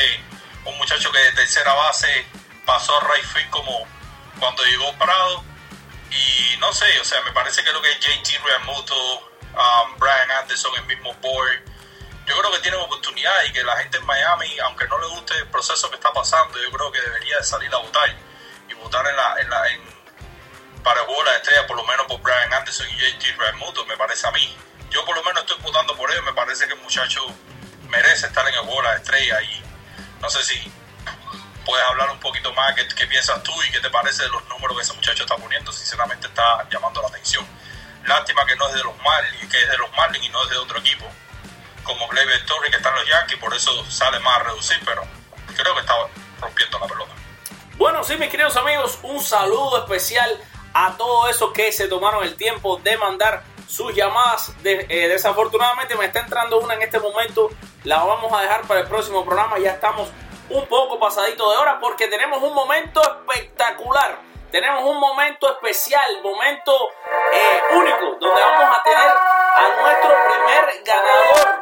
un 0.65 0.77
muchacho 0.77 1.11
que 1.11 1.19
de 1.19 1.31
tercera 1.33 1.73
base 1.73 2.25
pasó 2.65 2.95
a 2.97 3.13
right 3.13 3.49
como 3.49 3.87
cuando 4.39 4.63
llegó 4.65 4.93
Prado. 4.97 5.43
Y 6.11 6.57
no 6.57 6.71
sé, 6.73 6.99
o 6.99 7.05
sea, 7.05 7.21
me 7.21 7.31
parece 7.31 7.63
que 7.63 7.71
lo 7.71 7.81
que 7.81 7.91
es 7.91 7.99
JT 7.99 8.39
Realmuto, 8.43 8.95
um, 9.19 9.97
Brian 9.97 10.29
Anderson, 10.29 10.71
el 10.77 10.85
mismo 10.85 11.13
Boyd, 11.15 11.59
yo 12.25 12.39
creo 12.39 12.51
que 12.51 12.59
tiene 12.59 12.77
oportunidad 12.77 13.43
y 13.45 13.51
que 13.51 13.63
la 13.63 13.75
gente 13.77 13.97
en 13.97 14.05
Miami, 14.05 14.59
aunque 14.59 14.87
no 14.87 14.99
le 14.99 15.07
guste 15.07 15.35
el 15.35 15.47
proceso 15.47 15.89
que 15.89 15.95
está 15.95 16.13
pasando, 16.13 16.61
yo 16.61 16.71
creo 16.71 16.91
que 16.91 17.01
debería 17.01 17.37
de 17.37 17.43
salir 17.43 17.73
a 17.73 17.77
votar 17.77 18.15
y 18.69 18.73
votar 18.75 19.05
en 19.07 19.15
la, 19.15 19.41
en 19.41 19.49
la, 19.49 19.67
en, 19.69 19.81
para 20.83 21.01
el 21.01 21.05
juego 21.07 21.23
de 21.23 21.31
la 21.31 21.37
estrella, 21.37 21.67
por 21.67 21.77
lo 21.77 21.83
menos 21.83 22.05
por 22.05 22.21
Brian 22.21 22.53
Anderson 22.53 22.87
y 22.91 22.95
JT 22.95 23.37
Realmuto, 23.37 23.85
me 23.85 23.97
parece 23.97 24.27
a 24.27 24.31
mí. 24.31 24.55
Yo 24.89 25.03
por 25.05 25.15
lo 25.15 25.23
menos 25.23 25.41
estoy 25.41 25.57
votando 25.61 25.97
por 25.97 26.11
él, 26.11 26.21
me 26.23 26.33
parece 26.33 26.67
que 26.67 26.73
el 26.73 26.79
muchacho 26.81 27.25
merece 27.93 28.27
estar 28.27 28.47
en 28.47 28.53
el 28.55 28.61
juego 28.61 28.81
de 28.81 28.87
la 28.87 28.95
estrella 28.95 29.41
y 29.43 29.63
no 30.19 30.29
sé 30.29 30.43
si 30.43 30.71
puedes 31.65 31.85
hablar 31.85 32.09
un 32.09 32.19
poquito 32.19 32.51
más 32.53 32.73
qué, 32.75 32.87
qué 32.95 33.05
piensas 33.07 33.41
tú 33.43 33.51
y 33.63 33.71
qué 33.71 33.79
te 33.79 33.89
parece 33.89 34.23
de 34.23 34.29
los 34.29 34.43
números 34.49 34.75
que 34.75 34.83
ese 34.83 34.93
muchacho 34.93 35.23
está 35.23 35.37
poniendo, 35.37 35.71
sinceramente 35.71 36.27
está 36.27 36.67
llamando 36.69 37.01
la 37.01 37.07
atención. 37.07 37.45
Lástima 38.05 38.45
que 38.45 38.55
no 38.55 38.67
es 38.67 38.73
de 38.73 38.83
los 38.83 38.97
Marlins, 38.97 39.51
que 39.51 39.61
es 39.61 39.69
de 39.69 39.77
los 39.77 39.91
Marlins 39.93 40.25
y 40.25 40.29
no 40.29 40.43
es 40.43 40.49
de 40.49 40.57
otro 40.57 40.79
equipo 40.79 41.05
como 41.83 42.07
Gleyber 42.07 42.45
Torres 42.45 42.71
que 42.71 42.77
están 42.77 42.95
los 42.95 43.07
Yankees, 43.07 43.37
por 43.37 43.53
eso 43.53 43.85
sale 43.89 44.19
más 44.19 44.39
a 44.39 44.43
reducir, 44.43 44.79
pero 44.85 45.03
creo 45.55 45.73
que 45.75 45.81
está 45.81 45.93
rompiendo 46.39 46.79
la 46.79 46.87
pelota. 46.87 47.11
Bueno, 47.77 48.03
sí, 48.03 48.15
mis 48.17 48.29
queridos 48.29 48.55
amigos, 48.55 48.99
un 49.03 49.21
saludo 49.21 49.79
especial 49.79 50.39
a 50.73 50.95
todos 50.97 51.29
esos 51.29 51.51
que 51.51 51.71
se 51.71 51.87
tomaron 51.87 52.23
el 52.23 52.35
tiempo 52.35 52.77
de 52.77 52.97
mandar 52.97 53.43
sus 53.73 53.93
llamadas. 53.95 54.53
Eh, 54.63 55.07
desafortunadamente 55.07 55.95
me 55.95 56.05
está 56.05 56.19
entrando 56.19 56.59
una 56.59 56.75
en 56.75 56.83
este 56.83 56.99
momento, 56.99 57.49
la 57.83 58.03
vamos 58.03 58.31
a 58.31 58.41
dejar 58.41 58.61
para 58.67 58.81
el 58.81 58.87
próximo 58.87 59.25
programa, 59.25 59.57
ya 59.57 59.71
estamos 59.71 60.09
un 60.49 60.65
poco 60.67 60.99
pasadito 60.99 61.49
de 61.49 61.57
hora 61.57 61.79
porque 61.79 62.07
tenemos 62.07 62.41
un 62.43 62.53
momento 62.53 63.01
espectacular. 63.01 64.19
Tenemos 64.51 64.83
un 64.83 64.99
momento 64.99 65.49
especial, 65.51 66.21
momento 66.21 66.71
eh, 67.33 67.75
único, 67.75 68.17
donde 68.19 68.39
vamos 68.39 68.77
a 68.77 68.83
tener 68.83 69.09
a 69.09 69.81
nuestro 69.81 70.11
primer 70.29 70.83
ganador 70.85 71.61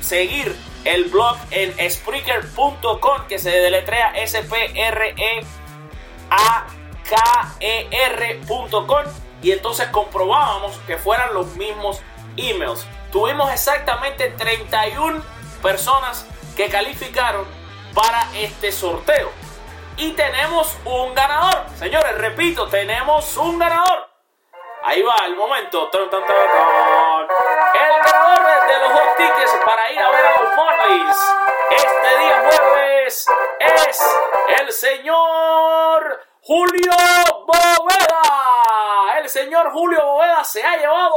seguir 0.00 0.55
el 0.85 1.05
blog 1.05 1.37
en 1.50 1.90
Spreaker.com 1.90 3.26
que 3.28 3.38
se 3.38 3.50
deletrea 3.50 4.12
s 4.16 4.40
p 7.12 7.18
r 7.18 8.27
e 8.31 8.38
a 8.38 8.40
k 8.40 8.40
e 8.40 8.46
r.com 8.46 9.05
y 9.42 9.51
entonces 9.51 9.88
comprobábamos 9.88 10.79
que 10.87 10.96
fueran 10.96 11.35
los 11.35 11.55
mismos 11.57 12.01
emails. 12.37 12.87
Tuvimos 13.11 13.53
exactamente 13.53 14.31
31 14.31 15.23
personas 15.60 16.27
que 16.56 16.71
calificaron 16.71 17.44
para 17.94 18.27
este 18.35 18.73
sorteo. 18.73 19.31
Y 19.96 20.13
tenemos 20.13 20.75
un 20.85 21.13
ganador. 21.15 21.67
Señores, 21.77 22.17
repito, 22.17 22.69
tenemos 22.69 23.37
un 23.37 23.58
ganador. 23.58 24.08
Ahí 24.85 25.02
va 25.02 25.15
el 25.27 25.37
momento. 25.37 25.90
El 25.92 26.08
ganador 28.04 28.67
de 28.67 28.79
los 28.79 28.92
dos 28.94 29.17
tickets 29.17 29.52
para 29.67 29.92
ir 29.92 29.98
a 29.98 30.10
ver 30.10 30.27
a 30.27 30.42
los 30.42 30.56
Marlins 30.56 31.17
este 31.71 32.19
día 32.19 32.42
jueves 32.48 33.27
es 33.60 34.00
el 34.60 34.73
señor 34.73 36.31
Julio 36.44 36.90
Boveda. 37.46 38.20
El 39.16 39.28
señor 39.28 39.70
Julio 39.70 40.04
Boveda 40.04 40.42
se 40.42 40.60
ha 40.60 40.76
llevado 40.76 41.16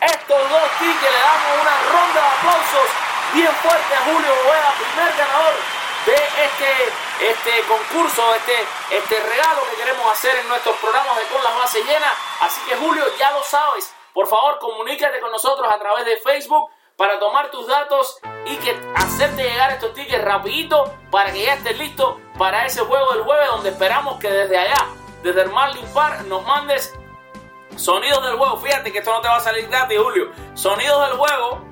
estos 0.00 0.50
dos 0.50 0.68
tickets. 0.78 1.12
Le 1.12 1.18
damos 1.18 1.60
una 1.60 1.76
ronda 1.92 2.20
de 2.22 2.26
aplausos 2.38 2.88
bien 3.34 3.52
fuerte 3.52 3.94
a 3.94 4.00
Julio 4.00 4.34
Boveda, 4.44 4.72
primer 4.80 5.12
ganador 5.14 5.54
de 6.06 6.14
este, 6.14 7.28
este 7.28 7.66
concurso, 7.68 8.34
este, 8.34 8.66
este 8.92 9.20
regalo 9.20 9.60
que 9.68 9.76
queremos 9.76 10.10
hacer 10.10 10.34
en 10.36 10.48
nuestros 10.48 10.74
programas 10.76 11.18
de 11.18 11.24
Con 11.24 11.44
las 11.44 11.54
Bases 11.54 11.84
Llenas. 11.84 12.14
Así 12.40 12.62
que 12.62 12.76
Julio, 12.76 13.04
ya 13.18 13.32
lo 13.32 13.42
sabes, 13.42 13.92
por 14.14 14.26
favor 14.26 14.58
comunícate 14.58 15.20
con 15.20 15.32
nosotros 15.32 15.70
a 15.70 15.78
través 15.78 16.06
de 16.06 16.16
Facebook 16.16 16.70
para 16.96 17.18
tomar 17.18 17.50
tus 17.50 17.66
datos 17.66 18.18
y 18.46 18.56
que 18.56 18.76
hacerte 18.94 19.42
llegar 19.42 19.72
estos 19.72 19.94
tickets 19.94 20.24
rapidito 20.24 20.94
para 21.10 21.32
que 21.32 21.44
ya 21.44 21.54
estés 21.54 21.78
listo 21.78 22.20
para 22.38 22.64
ese 22.64 22.80
juego 22.80 23.12
del 23.12 23.22
jueves 23.22 23.48
donde 23.48 23.70
esperamos 23.70 24.18
que 24.18 24.30
desde 24.30 24.56
allá, 24.56 24.86
desde 25.22 25.42
el 25.42 25.50
Marlin 25.50 25.86
Park, 25.92 26.26
nos 26.26 26.44
mandes 26.46 26.94
sonidos 27.76 28.24
del 28.24 28.36
juego. 28.36 28.56
Fíjate 28.58 28.92
que 28.92 28.98
esto 28.98 29.12
no 29.12 29.20
te 29.20 29.28
va 29.28 29.36
a 29.36 29.40
salir 29.40 29.68
gratis, 29.68 29.98
Julio. 29.98 30.30
Sonidos 30.54 31.08
del 31.08 31.18
juego 31.18 31.66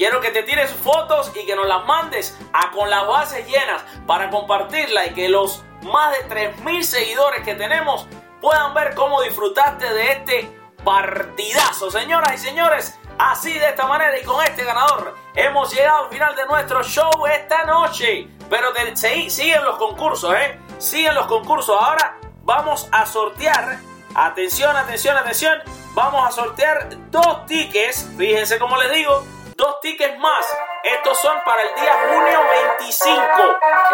Quiero 0.00 0.22
que 0.22 0.30
te 0.30 0.42
tires 0.44 0.70
fotos 0.70 1.30
y 1.36 1.44
que 1.44 1.54
nos 1.54 1.66
las 1.66 1.84
mandes 1.84 2.34
a 2.54 2.70
con 2.70 2.88
las 2.88 3.06
bases 3.06 3.46
llenas 3.46 3.82
para 4.06 4.30
compartirla 4.30 5.04
y 5.04 5.12
que 5.12 5.28
los 5.28 5.62
más 5.82 6.12
de 6.12 6.54
3.000 6.56 6.82
seguidores 6.84 7.42
que 7.42 7.54
tenemos 7.54 8.06
puedan 8.40 8.72
ver 8.72 8.94
cómo 8.94 9.20
disfrutaste 9.20 9.92
de 9.92 10.12
este 10.12 10.58
partidazo. 10.82 11.90
Señoras 11.90 12.32
y 12.32 12.38
señores, 12.38 12.98
así 13.20 13.52
de 13.52 13.68
esta 13.68 13.86
manera 13.86 14.18
y 14.18 14.24
con 14.24 14.42
este 14.44 14.64
ganador 14.64 15.14
hemos 15.34 15.72
llegado 15.74 16.04
al 16.04 16.10
final 16.10 16.34
de 16.34 16.46
nuestro 16.46 16.82
show 16.82 17.10
esta 17.26 17.64
noche. 17.64 18.28
Pero 18.48 18.72
de, 18.72 18.96
siguen 18.96 19.62
los 19.62 19.76
concursos, 19.76 20.34
¿eh? 20.34 20.58
Siguen 20.78 21.14
los 21.14 21.26
concursos. 21.26 21.76
Ahora 21.80 22.18
vamos 22.42 22.88
a 22.90 23.06
sortear. 23.06 23.78
Atención, 24.14 24.76
atención, 24.76 25.16
atención. 25.16 25.62
Vamos 25.94 26.26
a 26.26 26.32
sortear 26.32 26.88
dos 27.10 27.46
tickets. 27.46 28.08
Fíjense 28.16 28.58
como 28.58 28.76
les 28.76 28.90
digo. 28.92 29.24
Dos 29.54 29.80
tickets 29.80 30.18
más. 30.18 30.46
Estos 30.82 31.20
son 31.20 31.36
para 31.44 31.62
el 31.62 31.74
día 31.74 31.92
junio 32.08 32.40
25. 32.80 33.20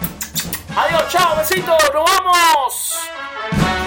Adiós, 0.76 1.08
chao, 1.08 1.36
besitos, 1.36 1.76
nos 1.94 2.04
vamos. 2.04 3.85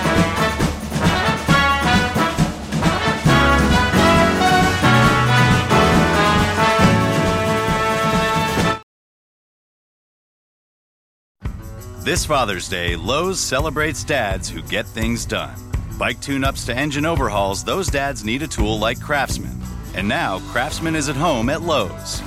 This 12.10 12.26
Father's 12.26 12.68
Day, 12.68 12.96
Lowe's 12.96 13.40
celebrates 13.40 14.04
dads 14.04 14.50
who 14.50 14.64
get 14.64 14.88
things 14.88 15.28
done. 15.28 15.54
Bike 16.00 16.20
tune 16.20 16.44
ups 16.44 16.66
to 16.66 16.76
engine 16.76 17.06
overhauls, 17.06 17.64
those 17.64 17.88
dads 17.88 18.26
need 18.26 18.42
a 18.42 18.48
tool 18.48 18.80
like 18.80 19.00
Craftsman. 19.00 19.56
And 19.94 20.08
now, 20.08 20.40
Craftsman 20.50 20.96
is 20.96 21.08
at 21.08 21.16
home 21.16 21.52
at 21.52 21.62
Lowe's. 21.62 22.20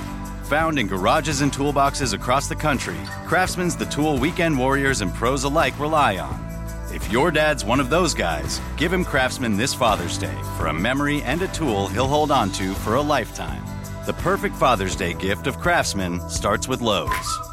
Found 0.43 0.79
in 0.79 0.87
garages 0.87 1.41
and 1.41 1.51
toolboxes 1.51 2.13
across 2.13 2.47
the 2.47 2.55
country, 2.55 2.95
Craftsman's 3.25 3.75
the 3.75 3.87
tool 3.87 4.17
weekend 4.17 4.57
warriors 4.57 5.01
and 5.01 5.13
pros 5.13 5.43
alike 5.43 5.77
rely 5.77 6.17
on. 6.17 6.39
If 6.95 7.11
your 7.11 7.29
dad's 7.29 7.65
one 7.65 7.81
of 7.81 7.89
those 7.89 8.13
guys, 8.13 8.61
give 8.77 8.93
him 8.93 9.03
Craftsman 9.03 9.57
this 9.57 9.73
Father's 9.73 10.17
Day 10.17 10.37
for 10.55 10.67
a 10.67 10.73
memory 10.73 11.21
and 11.23 11.41
a 11.41 11.49
tool 11.49 11.87
he'll 11.89 12.07
hold 12.07 12.31
on 12.31 12.53
to 12.53 12.73
for 12.75 12.95
a 12.95 13.01
lifetime. 13.01 13.65
The 14.05 14.13
perfect 14.13 14.55
Father's 14.55 14.95
Day 14.95 15.13
gift 15.13 15.45
of 15.45 15.59
Craftsman 15.59 16.21
starts 16.29 16.69
with 16.69 16.79
Lowe's. 16.79 17.52